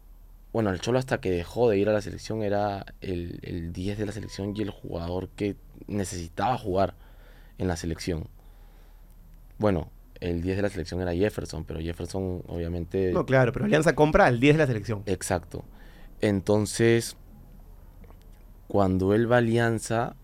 [0.51, 3.97] bueno, el Cholo hasta que dejó de ir a la selección era el, el 10
[3.97, 5.55] de la selección y el jugador que
[5.87, 6.95] necesitaba jugar
[7.57, 8.27] en la selección.
[9.57, 13.11] Bueno, el 10 de la selección era Jefferson, pero Jefferson obviamente...
[13.13, 15.63] no claro pero Alianza compra al 10 de la selección Exacto.
[16.21, 17.17] Entonces,
[18.67, 20.15] cuando él va a Alianza,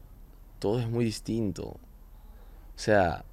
[0.59, 1.63] todo es muy distinto.
[1.63, 1.77] O
[2.81, 3.25] sea,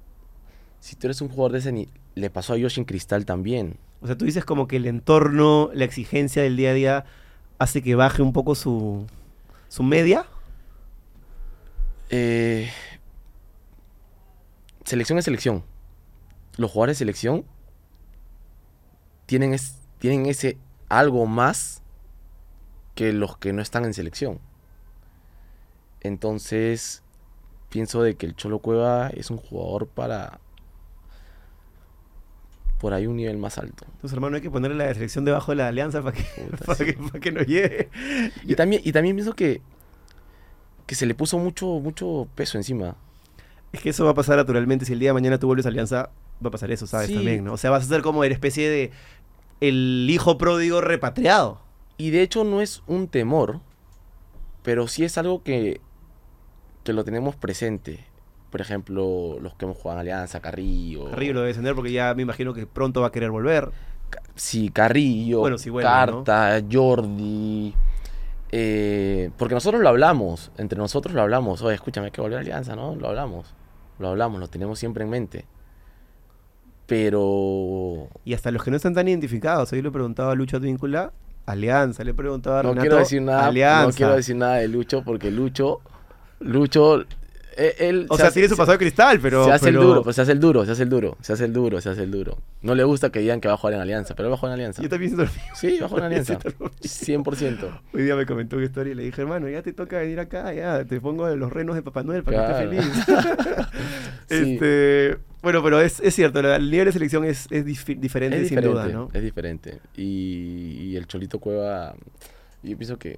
[0.79, 1.87] si tú eres un jugador de ese ni-
[2.17, 3.77] le pasó a Yoshi en Cristal también.
[4.01, 7.05] o sea tú dices como que el entorno la exigencia del día a día
[7.59, 9.05] hace que baje un poco su
[9.69, 10.25] su media
[12.09, 12.69] Eh,
[14.85, 15.63] selección es selección.
[16.57, 17.43] Los jugadores de selección
[19.25, 20.57] tienen, es- tienen ese
[20.87, 21.81] algo más
[22.95, 24.39] que los que no están en selección.
[26.01, 27.03] Entonces,
[27.69, 30.39] pienso de que el Cholo Cueva es un jugador para
[32.79, 33.85] por ahí un nivel más alto.
[33.85, 36.23] entonces hermano hay que ponerle la selección debajo de la Alianza para que,
[36.65, 37.89] para que, para que nos llegue
[38.43, 39.61] Y también, y también pienso que,
[40.85, 42.95] que se le puso mucho, mucho peso encima.
[43.73, 44.85] Es que eso va a pasar naturalmente.
[44.85, 46.09] Si el día de mañana tú vuelves a Alianza,
[46.43, 47.07] va a pasar eso, ¿sabes?
[47.07, 47.15] Sí.
[47.15, 47.53] También, ¿no?
[47.53, 48.91] O sea, vas a ser como la especie de
[49.59, 51.61] el hijo pródigo repatriado.
[51.97, 53.59] Y de hecho no es un temor,
[54.63, 55.81] pero sí es algo que,
[56.83, 58.05] que lo tenemos presente.
[58.57, 61.11] Por ejemplo, los que hemos jugado en Alianza, Carrillo.
[61.11, 63.69] Carrillo lo debe descender porque ya me imagino que pronto va a querer volver.
[64.33, 67.71] Sí, Carrillo, Bueno, si vuelve, Carta, Jordi.
[68.51, 71.61] eh, porque nosotros lo hablamos, entre nosotros lo hablamos.
[71.61, 72.95] Oye, escúchame, hay que volver a Alianza, ¿no?
[72.95, 73.53] Lo hablamos.
[73.99, 75.45] Lo hablamos, lo tenemos siempre en mente.
[76.87, 79.71] Pero Y hasta los que no están tan identificados.
[79.71, 81.11] Hoy le preguntaba a Lucho Advíncula,
[81.45, 82.03] Alianza.
[82.03, 83.85] Le preguntaba a no Renato, quiero decir nada, Alianza.
[83.87, 85.81] no quiero decir nada de Lucho porque Lucho,
[86.39, 87.03] Lucho
[87.57, 89.45] él O se sea, hace- tiene su pasado de cristal, pero.
[89.45, 91.33] se hace pero- el duro, pues se hace el duro, se hace el duro, se
[91.33, 92.37] hace el duro, se hace el duro.
[92.61, 94.37] No le gusta que digan que va a jugar en Alianza, pero él va a
[94.39, 94.81] jugar en Alianza.
[94.81, 95.31] Yo también siento.
[95.55, 96.39] Sí, va a jugar en Alianza.
[96.39, 97.23] siento lo mismo.
[97.23, 97.81] 100%.
[97.93, 100.53] Hoy día me comentó una historia y le dije, hermano, ya te toca venir acá,
[100.53, 102.69] ya te pongo los renos de Papá Noel para Claro.
[102.69, 103.17] que estés feliz.
[104.29, 104.53] Sí.
[104.55, 108.41] este, bueno, pero es, es cierto, la- el nivel de selección es, es dif- diferente,
[108.41, 109.09] Es sin diferente, duda, ¿no?
[109.13, 109.79] es diferente.
[109.95, 111.95] Y, y el Cholito Cueva,
[112.61, 113.17] yo pienso que...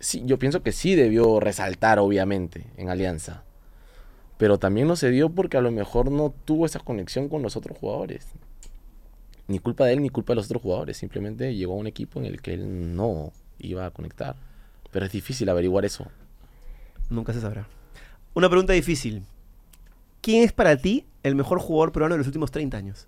[0.00, 3.44] Sí, yo pienso que sí debió resaltar, obviamente, en Alianza.
[4.38, 7.56] Pero también no se dio porque a lo mejor no tuvo esa conexión con los
[7.56, 8.26] otros jugadores.
[9.46, 10.96] Ni culpa de él, ni culpa de los otros jugadores.
[10.96, 14.36] Simplemente llegó a un equipo en el que él no iba a conectar.
[14.90, 16.06] Pero es difícil averiguar eso.
[17.10, 17.66] Nunca se sabrá.
[18.32, 19.22] Una pregunta difícil.
[20.22, 23.06] ¿Quién es para ti el mejor jugador peruano de los últimos 30 años?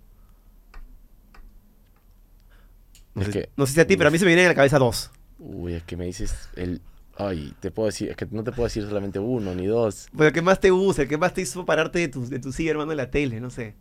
[3.15, 4.45] No, Es sé, que- no sé si a ti, pero a mí se me vienen
[4.45, 5.11] a la cabeza dos.
[5.39, 6.81] Uy, es que me dices el...
[7.15, 10.07] Ay, te puedo decir, es que no te puedo decir solamente uno ni dos.
[10.13, 12.39] Pero el que más te gusta, el que más te hizo pararte de tu, de
[12.39, 13.75] tu silla, hermano, en la tele, no sé.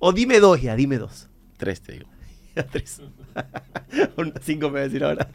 [0.00, 1.28] O dime dos ya, dime dos.
[1.56, 2.06] Tres, te digo.
[2.56, 3.02] Ya tres.
[4.40, 5.28] Cinco me va a decir ahora.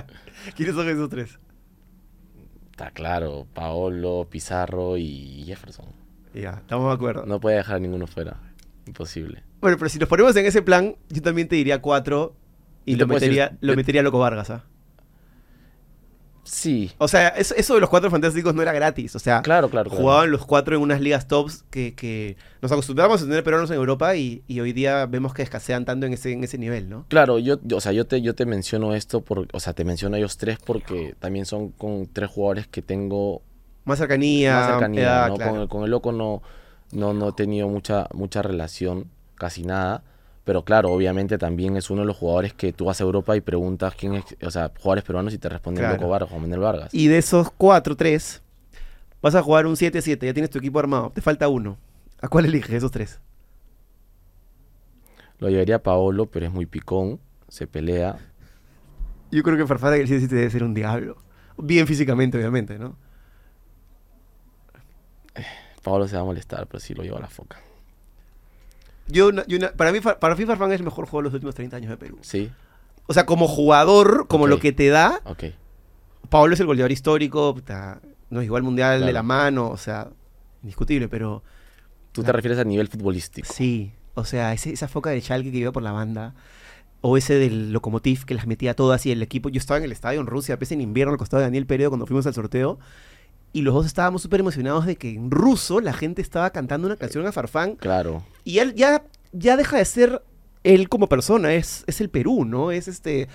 [0.56, 1.38] ¿Quiénes son esos tres?
[2.70, 5.86] Está claro, Paolo, Pizarro y Jefferson.
[6.34, 7.26] Ya, estamos de acuerdo.
[7.26, 8.36] No puede dejar a ninguno fuera.
[8.86, 9.42] Imposible.
[9.60, 12.36] Bueno, pero si nos ponemos en ese plan, yo también te diría cuatro
[12.84, 14.64] y lo te puedo decir- metería, lo metería a Loco Vargas, ¿ah?
[16.50, 16.90] Sí.
[16.98, 19.14] O sea, eso, eso de los cuatro fantásticos no era gratis.
[19.14, 20.02] O sea, Claro, claro, claro.
[20.02, 23.76] jugaban los cuatro en unas ligas tops que, que nos acostumbramos a tener peruanos en
[23.76, 27.04] Europa y, y hoy día vemos que escasean tanto en ese, en ese nivel, ¿no?
[27.08, 30.16] Claro, yo, o sea, yo te, yo te menciono esto, por, o sea, te menciono
[30.16, 33.42] a ellos tres porque también son con tres jugadores que tengo
[33.84, 35.34] Más cercanía, más cercanía, edad, ¿no?
[35.36, 35.52] claro.
[35.52, 36.42] Con, el, con el loco no,
[36.92, 40.02] no, no he tenido mucha, mucha relación, casi nada.
[40.48, 43.42] Pero claro, obviamente también es uno de los jugadores que tú vas a Europa y
[43.42, 45.96] preguntas quién es, o sea, jugadores peruanos y te responden Claro.
[45.96, 46.94] Loco Vargas, Juan Manuel Vargas.
[46.94, 48.40] Y de esos cuatro, tres,
[49.20, 51.76] vas a jugar un 7-7, ya tienes tu equipo armado, te falta uno.
[52.22, 53.20] ¿A cuál eliges esos tres?
[55.38, 58.16] Lo llevaría a Paolo, pero es muy picón, se pelea.
[59.30, 61.18] Yo creo que Farfán el 7-7 debe ser un diablo.
[61.58, 62.96] Bien físicamente, obviamente, ¿no?
[65.82, 67.67] Paolo se va a molestar, pero sí lo lleva a la foca.
[69.08, 71.34] Yo, na- yo na- para, mí, para mí Farfán es el mejor jugador de los
[71.34, 72.18] últimos 30 años de Perú.
[72.22, 72.50] ¿Sí?
[73.06, 74.50] O sea, como jugador, como Ok.
[74.50, 75.44] lo que te da, Ok.
[76.28, 79.12] Pablo es el goleador histórico, puta, no igual mundial de Claro.
[79.14, 80.08] la mano, o sea,
[80.62, 81.42] indiscutible, pero
[82.12, 82.36] Tú te Claro.
[82.38, 83.52] refieres a nivel futbolístico.
[83.52, 86.34] sí, o sea, ese- esa foca de Schalke que iba por la banda,
[87.00, 89.92] o ese del Lokomotiv que las metía todas y el equipo, yo estaba en el
[89.92, 92.78] estadio en Rusia, pese en invierno al costado de Daniel Peredo cuando fuimos al sorteo,
[93.52, 96.96] y los dos estábamos súper emocionados de que en ruso la gente estaba cantando una
[96.96, 98.22] canción a Farfán, Claro.
[98.44, 100.22] y él ya, ya deja de ser
[100.64, 102.70] él como persona, es, es el Perú, ¿no?
[102.72, 103.28] Es este...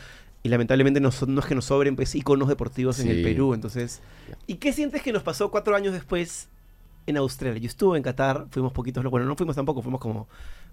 [0.45, 3.23] Y lamentablemente no, son- no es que nos sobren pues, iconos deportivos en el.
[3.23, 4.01] Perú, entonces...
[4.45, 6.49] ¿Y qué sientes que nos pasó cuatro años después
[7.07, 7.59] en Australia?
[7.61, 10.19] Yo estuve en Qatar, fuimos poquitos, bueno, no fuimos tampoco, fuimos como,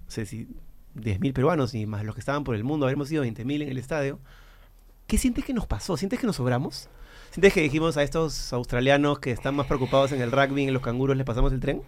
[0.05, 0.45] no sé si
[0.97, 3.77] 10.000 peruanos y más los que estaban por el mundo, habremos sido 20.000 en el
[3.77, 4.19] estadio.
[5.07, 5.95] ¿Qué sientes que nos pasó?
[5.95, 6.89] ¿Sientes que nos sobramos?
[7.31, 10.83] ¿Sientes que dijimos a estos australianos que están más preocupados en el rugby, en los
[10.83, 11.81] canguros, les pasamos el tren?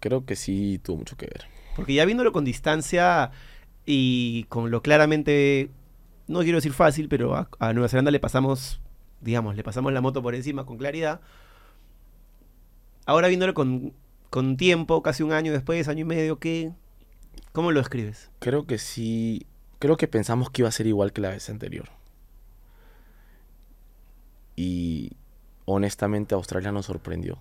[0.00, 1.46] Creo que sí tuvo mucho que ver.
[1.76, 3.30] Porque ya viéndolo con distancia
[3.86, 5.70] y con lo claramente,
[6.26, 8.80] no quiero decir fácil, pero a, a Nueva Zelanda le pasamos,
[9.20, 11.20] digamos, le pasamos la moto por encima con claridad.
[13.06, 13.92] Ahora viéndolo con,
[14.28, 16.72] con tiempo, casi un año después, año y medio, ¿qué?
[17.52, 18.28] ¿Cómo lo escribes?
[18.40, 19.46] Creo que sí.
[19.78, 21.90] Creo que pensamos que iba a ser igual que la vez anterior.
[24.56, 25.12] Y
[25.64, 27.38] honestamente Australia nos sorprendió.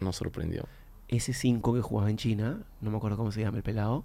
[0.00, 0.64] Nos sorprendió.
[1.08, 4.04] Ese 5 que jugaba en China, no me acuerdo cómo se llama el pelado.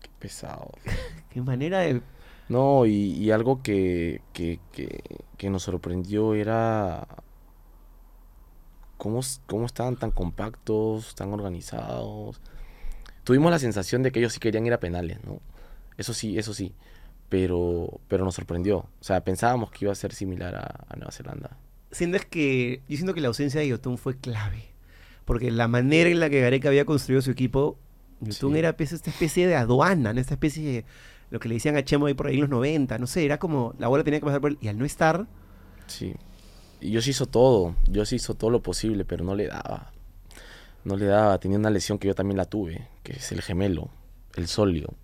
[0.00, 0.72] Qué pesado.
[1.30, 2.02] Qué manera de...
[2.48, 5.02] No, y, y algo que, que, que,
[5.36, 7.06] que nos sorprendió era
[8.96, 12.40] cómo, cómo estaban tan compactos, tan organizados.
[13.24, 15.40] Tuvimos la sensación de que ellos sí querían ir a penales, ¿no?
[15.96, 16.74] Eso sí, eso sí.
[17.28, 18.78] Pero, pero nos sorprendió.
[18.78, 21.56] O sea, pensábamos que iba a ser similar a, a Nueva Zelanda.
[21.90, 22.82] Sientes que...
[22.88, 24.64] Yo siento que la ausencia de Yotun fue clave.
[25.24, 27.78] Porque la manera en la que Gareca había construido su equipo,
[28.20, 28.58] Yotun Sí.
[28.58, 30.84] era pues, esta especie de aduana, esta especie de...
[31.30, 33.38] Lo que le decían a Chemo ahí por ahí en los 90, no sé, era
[33.38, 34.58] como la bola tenía que pasar por él.
[34.62, 35.26] Y al no estar,
[35.86, 36.14] Sí.
[36.80, 37.74] Y yo sí hizo todo.
[37.86, 39.92] Yo sí hizo todo lo posible, pero no le daba.
[40.84, 41.38] No le daba.
[41.38, 43.90] Tenía una lesión que yo también la tuve, que es el gemelo,
[44.36, 44.94] el solio.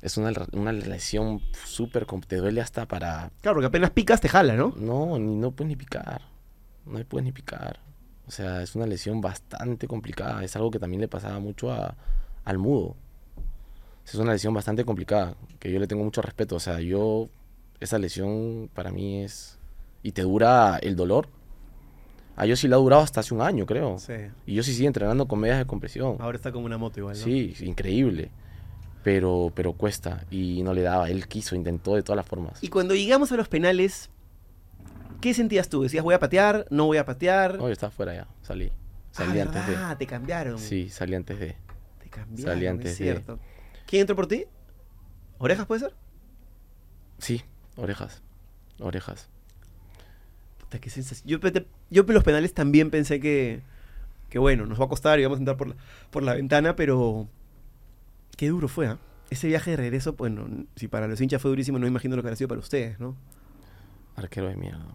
[0.00, 2.06] Es una, una lesión súper...
[2.26, 3.30] Te duele hasta para...
[3.40, 4.72] claro, porque apenas picas te jala, ¿no?
[4.76, 6.22] No, ni, no puedes ni picar.
[6.86, 7.80] No puedes ni picar.
[8.26, 10.44] O sea, es una lesión bastante complicada.
[10.44, 11.96] Es algo que también le pasaba mucho a,
[12.44, 12.96] al mudo.
[14.04, 16.56] Es una lesión bastante complicada, que yo le tengo mucho respeto.
[16.56, 17.28] O sea, yo...
[17.80, 19.58] Esa lesión para mí es...
[20.02, 21.28] y te dura el dolor.
[22.36, 23.98] A yo sí le ha durado hasta hace un año, creo.
[23.98, 24.14] Sí.
[24.46, 26.16] Y yo sí sigo entrenando con medias de compresión.
[26.20, 27.24] Ahora está como una moto igual, ¿no?
[27.24, 28.30] Sí, increíble.
[29.08, 30.26] Pero, pero cuesta.
[30.30, 31.08] Y no le daba.
[31.08, 32.62] Él quiso, intentó de todas las formas.
[32.62, 34.10] Y cuando llegamos a los penales,
[35.22, 35.80] ¿qué sentías tú?
[35.82, 36.66] ¿Decías voy a patear?
[36.68, 37.56] ¿No voy a patear?
[37.56, 38.28] No, yo estaba fuera ya.
[38.42, 38.70] Salí.
[38.70, 39.72] ah, Salí antes de.
[39.72, 40.58] verdad, te cambiaron.
[40.58, 41.56] Sí, salí antes de.
[42.02, 43.38] Te cambiaron, salí es antes de- cierto.
[43.86, 44.44] ¿Quién entró por ti?
[45.38, 45.94] ¿Orejas puede ser?
[47.16, 47.42] Sí,
[47.76, 48.20] orejas.
[48.78, 49.30] Orejas.
[50.60, 51.26] Puta, qué sensación.
[51.40, 51.50] Yo,
[51.88, 53.62] yo en los penales también pensé que,
[54.28, 55.76] que bueno, nos va a costar y vamos a entrar por la,
[56.10, 57.26] por la ventana, pero
[58.38, 58.98] qué duro fue, ¿ah?
[59.28, 62.28] Ese viaje de regreso, bueno, si para los hinchas fue durísimo, no imagino lo que
[62.28, 63.14] habrá sido para ustedes, ¿no?
[64.16, 64.86] Arquero de mierda.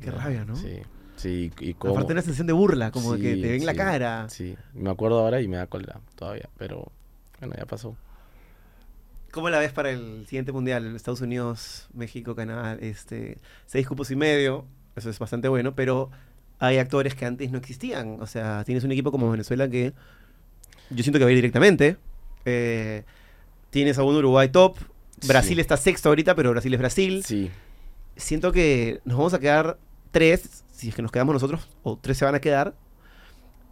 [0.00, 0.56] Qué rabia, ¿no?
[0.56, 0.80] Sí.
[1.14, 1.94] Sí, y como.
[1.94, 4.28] Aparte una sensación de burla, como que Sí, te ven la cara.
[4.28, 6.48] Sí, me acuerdo ahora y me da cólera todavía.
[6.58, 6.90] Pero
[7.38, 7.96] bueno, ya pasó.
[9.30, 10.96] ¿Cómo la ves para el siguiente mundial?
[10.96, 14.64] Estados Unidos, México, Canadá, este, seis cupos y medio,
[14.96, 16.10] eso es bastante bueno, pero
[16.58, 18.18] hay actores que antes no existían.
[18.20, 19.92] O sea, tienes un equipo como Venezuela que
[20.90, 21.96] yo siento que va a ir directamente.
[22.44, 23.04] Eh,
[23.70, 24.76] tienes a un Uruguay top.
[25.26, 25.60] Brasil Sí.
[25.60, 27.22] está sexto ahorita, pero Brasil es Brasil.
[27.24, 27.50] Sí,
[28.16, 29.78] Siento que nos vamos a quedar
[30.12, 32.74] tres, si es que nos quedamos nosotros, o tres se van a quedar,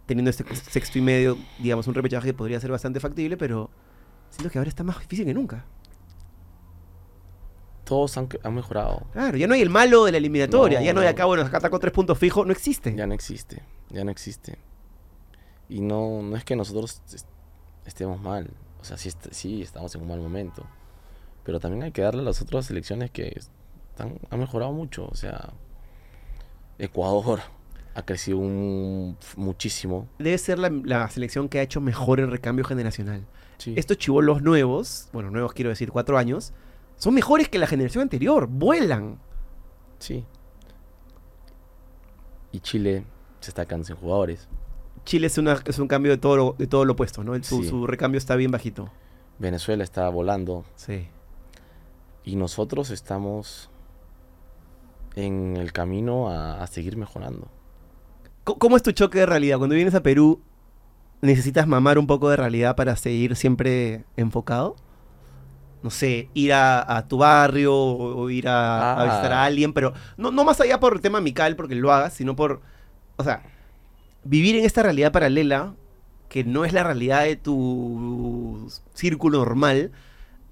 [0.05, 3.69] teniendo este sexto y medio, digamos, un repechaje que podría ser bastante factible, pero
[4.31, 5.63] siento que ahora está más difícil que nunca.
[7.83, 9.05] todos han, han mejorado.
[9.11, 11.11] Claro, ya no hay el malo de la eliminatoria, No, ya no hay no.
[11.11, 12.95] acá, bueno, acá está con tres puntos fijos, no existe.
[12.95, 13.61] Ya no existe.
[13.89, 14.57] Ya no existe.
[15.69, 17.27] Y no, no es que nosotros est-
[17.85, 18.49] estemos mal.
[18.83, 20.65] O sea, sí, est- sí estamos en un mal momento.
[21.45, 23.33] Pero también hay que darle a las otras selecciones que
[23.89, 25.07] están, han mejorado mucho.
[25.09, 25.53] O sea,
[26.77, 27.39] Ecuador
[27.95, 30.09] ha crecido un- muchísimo.
[30.19, 33.25] Debe ser la, la selección que ha hecho mejor el recambio generacional.
[33.57, 33.73] Sí.
[33.77, 36.51] Estos chivolos nuevos, bueno, nuevos quiero decir, cuatro años,
[36.97, 39.17] son mejores que la generación anterior, vuelan.
[39.99, 40.25] Sí.
[42.51, 43.05] Y Chile
[43.39, 44.49] se está quedando sin jugadores.
[45.05, 47.35] Chile es, una, es un cambio de todo, lo- de todo lo opuesto, ¿no?
[47.35, 47.69] El- su, Sí.
[47.69, 48.89] su recambio está bien bajito.
[49.39, 50.63] Venezuela está volando.
[50.75, 51.07] Sí.
[52.23, 53.69] Y nosotros estamos
[55.15, 57.47] en el camino a, a seguir mejorando.
[58.43, 59.57] ¿Cómo es tu choque de realidad?
[59.57, 60.41] Cuando vienes a Perú,
[61.21, 64.75] ¿necesitas mamar un poco de realidad para seguir siempre enfocado?
[65.81, 69.05] No sé, ir a, a tu barrio o, o ir a, a Ah.
[69.05, 72.13] visitar a alguien, pero no, no más allá por el tema amical, porque lo hagas,
[72.13, 72.61] sino por,
[73.17, 73.43] o sea,
[74.23, 75.73] vivir en esta realidad paralela,
[76.29, 79.91] que no es la realidad de tu círculo normal,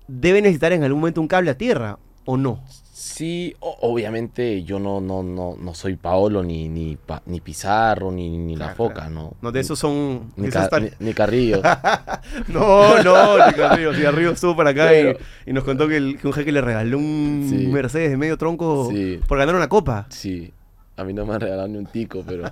[0.08, 2.64] debe necesitar en algún momento un cable a tierra, ¿o no?
[2.94, 8.38] Sí, obviamente yo no, no, no, no soy Paolo, ni, ni, Pa- ni Pizarro, ni,
[8.38, 9.10] ni La Foca, claro.
[9.10, 9.34] ¿no?
[9.42, 10.32] No, de esos son...
[10.36, 11.62] Ni, esos Ca- están- ni- ni Carrillo.
[12.48, 13.94] No, no, ni Carrillo.
[13.96, 16.98] Si Carrillo estuvo por acá y- nos contó que, el- que un jeque le regaló
[17.00, 17.68] un Sí.
[17.68, 19.20] Mercedes de medio tronco Sí.
[19.28, 20.06] por ganar una copa.
[20.10, 20.54] Sí,
[21.02, 22.50] a mí no me han regalado ni un tico, pero...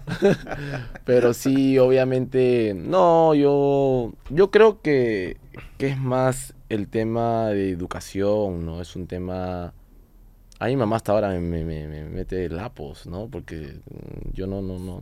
[1.05, 2.73] pero sí, obviamente...
[2.75, 5.37] No, yo, yo creo que,
[5.77, 8.81] que es más el tema de educación, ¿no?
[8.81, 9.73] Es un tema...
[10.59, 13.27] A mi mamá hasta ahora me, me- me- me mete lapos, ¿no?
[13.29, 13.79] Porque
[14.33, 15.01] yo no, no, no,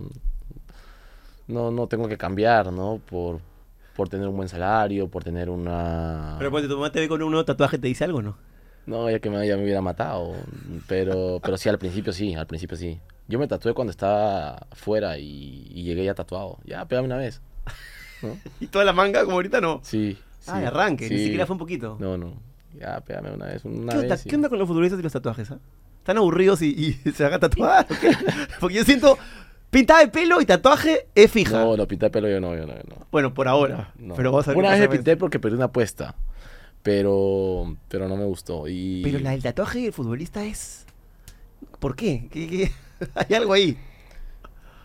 [1.48, 3.02] no, no tengo que cambiar, ¿no?
[3.10, 3.40] Por,
[3.96, 6.36] por tener un buen salario, por tener una...
[6.38, 8.38] Pero cuando tu mamá te ve con un nuevo tatuaje, ¿te dice algo no?
[8.86, 10.34] No, ya que me, ya me hubiera matado.
[10.88, 13.00] Pero, pero sí, al principio sí, al principio sí.
[13.28, 16.60] Yo me tatué cuando estaba fuera y, y llegué ya tatuado.
[16.66, 17.42] Ya, pégame una vez.
[18.22, 18.38] ¿No?
[18.60, 19.80] Y toda la manga, como ahorita, no.
[19.84, 20.18] Sí.
[20.48, 21.24] ah, de arranque, ni sí.
[21.26, 21.98] siquiera fue un poquito.
[22.00, 22.34] No, no.
[22.80, 23.66] Ya, pégame una vez.
[23.66, 24.30] Una ¿Qué, onda, vez, sí.
[24.30, 25.52] qué onda con los futbolistas y los tatuajes?
[25.52, 25.60] ah?
[26.00, 26.68] ¿Están aburridos y,
[27.06, 27.86] y se a tatuar?
[28.60, 29.18] Porque yo siento
[29.70, 31.60] pintada de pelo y tatuaje es fija.
[31.60, 33.08] No, lo pinté de pelo yo no, yo no, yo no.
[33.12, 33.94] Bueno, por ahora.
[34.00, 34.16] No.
[34.16, 36.16] Pero vamos a ver Una vez me pinté porque perdí una apuesta.
[36.84, 38.68] Pero, pero no me gustó.
[38.68, 39.02] Y...
[39.04, 40.86] Pero la, el tatuaje del futbolista es...
[41.80, 42.30] ¿Por qué?
[42.32, 42.72] ¿Qué- qué?
[43.16, 43.78] Hay algo ahí.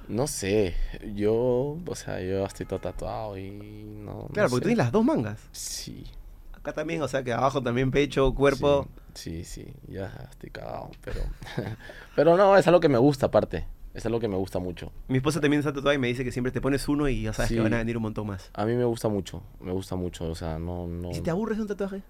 [0.09, 0.74] No sé.
[1.14, 4.28] Yo, o sea, yo estoy todo tatuado y no.
[4.32, 4.68] Claro, no porque sé.
[4.70, 5.40] tienes las dos mangas.
[5.52, 6.05] Sí.
[6.52, 8.86] Acá también, o sea, que abajo también pecho, cuerpo.
[9.14, 11.20] Sí, sí, sí, ya estoy cagado, pero...
[12.16, 14.90] pero no, es algo que me gusta aparte, es algo que me gusta mucho.
[15.09, 17.32] Mi esposa también está tatuada y me dice que siempre te pones uno y ya
[17.34, 17.56] sabes Sí.
[17.56, 18.51] que van a venir un montón más.
[18.55, 21.10] A mí me gusta mucho, me gusta mucho, o sea, no, no...
[21.10, 22.02] ¿Y si te aburres de un tatuaje?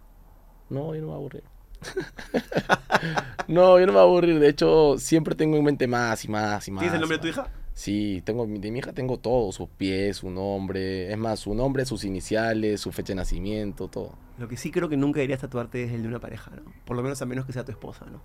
[0.70, 1.44] No, yo no me voy a aburrir.
[3.48, 6.28] no, yo no me voy a aburrir, de hecho, siempre tengo en mente más y
[6.28, 6.80] más y más.
[6.80, 7.48] ¿Tienes el nombre y de tu más.
[7.48, 7.62] hija?
[7.74, 11.86] Sí, tengo, de mi hija tengo todo, sus pies, su nombre, es más, su nombre,
[11.86, 14.14] sus iniciales, su fecha de nacimiento, todo.
[14.38, 16.62] Lo que sí creo que nunca deberías tatuarte es el de una pareja, ¿no?
[16.84, 18.20] Por lo menos a menos que sea tu esposa, ¿no?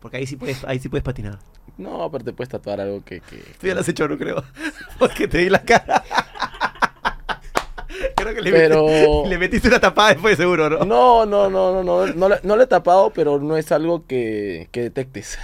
[0.00, 1.38] Porque ahí sí puedes, ahí sí puedes patinar.
[1.76, 3.20] No, pero te puedes tatuar algo que...
[3.20, 4.42] que Tú ya lo has hecho, no creo.
[4.98, 6.02] Porque te di la cara.
[8.34, 10.84] Que le, Pero- metiste, le metiste una tapada después, seguro, ¿no?
[10.84, 14.06] No, no, no, no, no, no, le- no lo he tapado, pero no es algo
[14.06, 15.38] que, que detectes.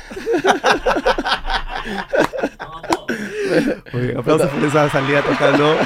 [3.94, 5.76] Oye, aplausos por esa salida tocando.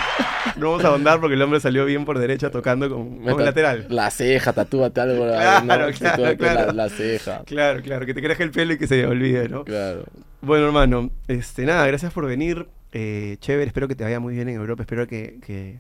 [0.56, 3.86] No vamos a ahondar porque el hombre salió bien por derecha tocando con, con lateral.
[3.88, 5.26] La ceja, tatúate algo.
[5.26, 5.92] Claro, ¿no?
[5.96, 6.36] claro.
[6.38, 7.42] La, la ceja.
[7.44, 9.64] Claro, claro, que te creas el pelo y que se olvide, ¿no?
[9.64, 10.04] Claro.
[10.40, 12.66] Bueno, hermano, este, nada, gracias por venir.
[12.92, 14.82] Eh, chévere, espero que te vaya muy bien en Europa.
[14.82, 15.78] Espero que, que-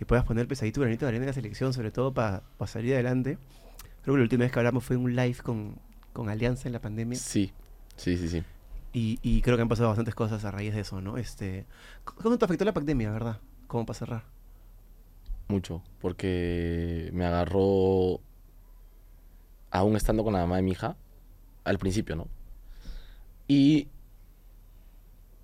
[0.00, 3.36] que puedas poner pesadito granito de arena en la selección, sobre todo para salir adelante.
[4.00, 5.76] Creo que la última vez que hablamos fue en un live con,
[6.14, 7.18] con Alianza en la pandemia.
[7.18, 7.52] Sí,
[7.96, 8.42] sí, sí, sí.
[8.94, 11.18] Y, y creo que han pasado bastantes cosas a raíz de eso, ¿no?
[11.18, 11.66] Este,
[12.02, 13.40] ¿Cómo te afectó la pandemia, verdad?
[13.66, 14.24] ¿Cómo para cerrar?
[15.48, 18.20] Mucho, porque me agarró
[19.70, 20.96] aún estando con la mamá de mi hija,
[21.64, 22.26] al principio, ¿no?
[23.48, 23.88] Y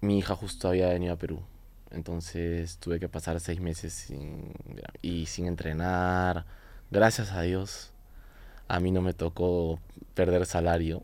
[0.01, 1.43] mi hija justo había venido a Perú,
[1.91, 4.53] entonces tuve que pasar seis meses sin,
[5.03, 6.45] y sin entrenar.
[6.91, 7.93] Gracias a Dios,
[8.69, 9.79] a mí no me tocó
[10.15, 11.03] perder salario.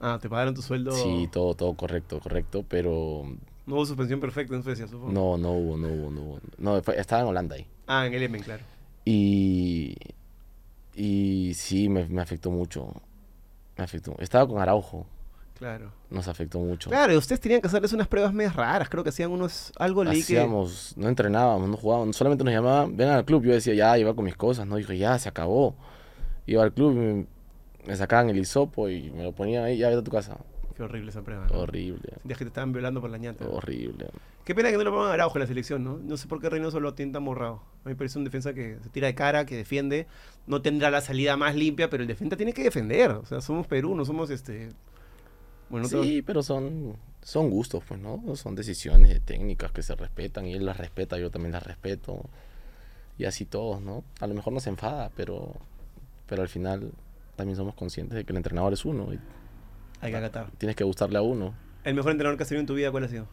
[0.00, 0.92] Ah, te pagaron tu sueldo.
[0.92, 3.24] Sí, todo, todo correcto, correcto, pero
[3.66, 5.10] No hubo suspensión perfecta en Suecia, supongo.
[5.12, 6.40] no, no hubo, no hubo, no hubo.
[6.58, 7.66] No, fue- estaba en Holanda ahí.
[7.86, 8.62] Ah, en el Emen, claro.
[9.04, 9.96] Y,
[10.94, 12.92] y sí, me, me afectó mucho.
[13.76, 14.14] Me afectó.
[14.18, 15.06] Estaba con Araujo,
[15.58, 15.90] Claro.
[16.10, 16.88] nos afectó mucho.
[16.88, 18.88] Claro, y ustedes tenían que hacerles unas pruebas medias raras.
[18.88, 19.72] Creo que hacían unos.
[19.78, 20.10] Algo que.
[20.10, 23.44] Hacíamos, no entrenábamos, no jugábamos, solamente nos llamaban, vengan al club.
[23.44, 25.74] Yo decía, ya, iba con mis cosas, no dije, ya, se acabó.
[26.46, 27.26] Iba al club, y me,
[27.86, 30.38] me sacaban el hisopo y me lo ponían ahí, ya, vete a tu casa.
[30.76, 31.46] Qué horrible esa prueba.
[31.50, 31.58] ¿no?
[31.58, 33.44] Horrible, Sentías que te estaban violando por la ñata.
[33.48, 34.10] horrible.
[34.44, 35.98] Qué pena que no lo pongan a Araujo en la selección, ¿no?
[35.98, 37.56] No sé por qué Reynoso lo tiene tan borrado.
[37.84, 40.06] A mí me parece un defensa que se tira de cara, que defiende.
[40.46, 43.10] No tendrá la salida más limpia, pero el defensa tiene que defender.
[43.10, 44.70] O sea, somos Perú, no somos este.
[45.70, 48.22] Bueno, Sí, pero son, son gustos, pues, ¿no?
[48.36, 52.22] Son decisiones de técnicas que se respetan y él las respeta, yo también las respeto.
[53.18, 54.04] Y así todos, ¿no?
[54.20, 55.54] A lo mejor nos enfada, pero,
[56.26, 56.92] pero al final
[57.36, 59.18] también somos conscientes de que el entrenador es uno y
[60.00, 60.50] hay que acatar.
[60.58, 61.54] tienes que gustarle a uno,
[61.84, 63.26] El mejor entrenador que has tenido en tu vida, ¿cuál ha sido?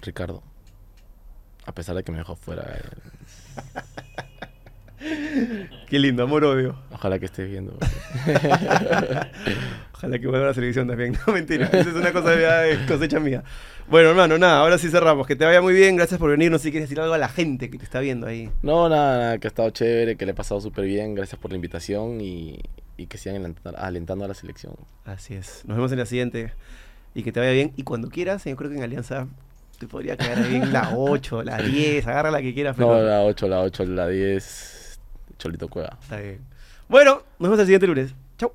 [0.00, 0.42] Ricardo.
[1.66, 2.62] A pesar de que me dejó fuera.
[2.76, 2.82] eh,
[5.88, 6.76] Qué lindo, amor odio.
[6.92, 7.76] Ojalá que estés viendo.
[9.94, 11.16] Ojalá que vuelva a la selección también.
[11.26, 11.66] No, mentira.
[11.66, 13.42] Esa es una cosa de cosecha mía.
[13.88, 15.26] Bueno, hermano, nada, ahora sí cerramos.
[15.26, 15.96] Que te vaya muy bien.
[15.96, 16.50] Gracias por venir.
[16.50, 18.50] No sé si quieres decir algo a la gente que te está viendo ahí.
[18.62, 21.14] No, nada, nada, que ha estado chévere, que le he pasado súper bien.
[21.14, 22.60] Gracias por la invitación y,
[22.96, 24.74] y que sigan alentando, alentando a la selección.
[25.04, 25.62] Así es.
[25.66, 26.52] Nos vemos en la siguiente.
[27.14, 27.72] Y que te vaya bien.
[27.76, 29.26] Y cuando quieras, yo creo que en Alianza
[29.78, 32.06] te podría quedar bien la 8, la 10.
[32.06, 34.78] Agarra la que quieras, pero No, la 8, la 8, la 10.
[35.42, 35.98] Cholito Cueva.
[36.00, 36.38] está bien.
[36.88, 38.14] Bueno, nos vemos el siguiente lunes.
[38.38, 38.52] Chau.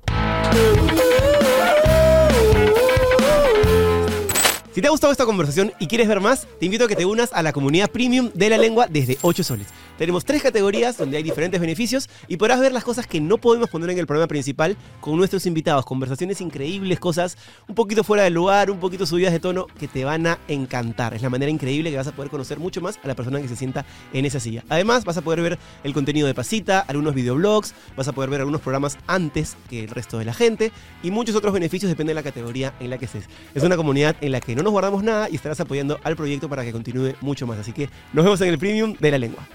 [4.78, 7.04] Si te ha gustado esta conversación y quieres ver más, te invito a que te
[7.04, 9.66] unas a la comunidad premium de la lengua desde 8 soles.
[9.98, 13.68] Tenemos tres categorías donde hay diferentes beneficios y podrás ver las cosas que no podemos
[13.68, 15.84] poner en el programa principal con nuestros invitados.
[15.84, 17.36] Conversaciones increíbles, cosas
[17.66, 21.12] un poquito fuera del lugar, un poquito subidas de tono que te van a encantar.
[21.12, 23.48] Es la manera increíble que vas a poder conocer mucho más a la persona que
[23.48, 24.62] se sienta en esa silla.
[24.68, 28.38] Además, vas a poder ver el contenido de Pasita, algunos videoblogs, vas a poder ver
[28.38, 30.70] algunos programas antes que el resto de la gente
[31.02, 33.24] y muchos otros beneficios depende de la categoría en la que estés.
[33.56, 36.46] Es una comunidad en la que no nos guardamos nada y estarás apoyando al proyecto
[36.46, 37.58] para que continúe mucho más.
[37.58, 39.48] Así que nos vemos en el premium de la lengua.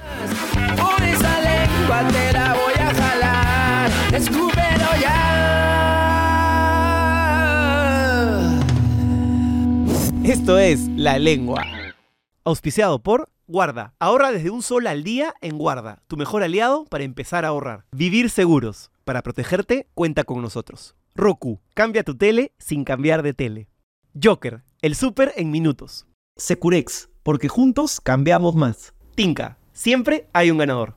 [0.76, 3.91] Por esa lengua te la voy a jalar.
[4.11, 5.19] Escúpelo ya.
[10.23, 11.64] Esto es La Lengua.
[12.44, 13.94] Auspiciado por Guarda.
[13.99, 17.85] Ahorra desde un sol al día en Guarda, tu mejor aliado para empezar a ahorrar.
[17.91, 18.90] Vivir seguros.
[19.03, 20.95] Para protegerte, cuenta con nosotros.
[21.14, 23.68] Roku, cambia tu tele sin cambiar de tele.
[24.22, 26.06] Joker, el súper en minutos.
[26.38, 28.94] Securex, porque juntos cambiamos más.
[29.15, 30.95] Tinka, siempre hay un ganador.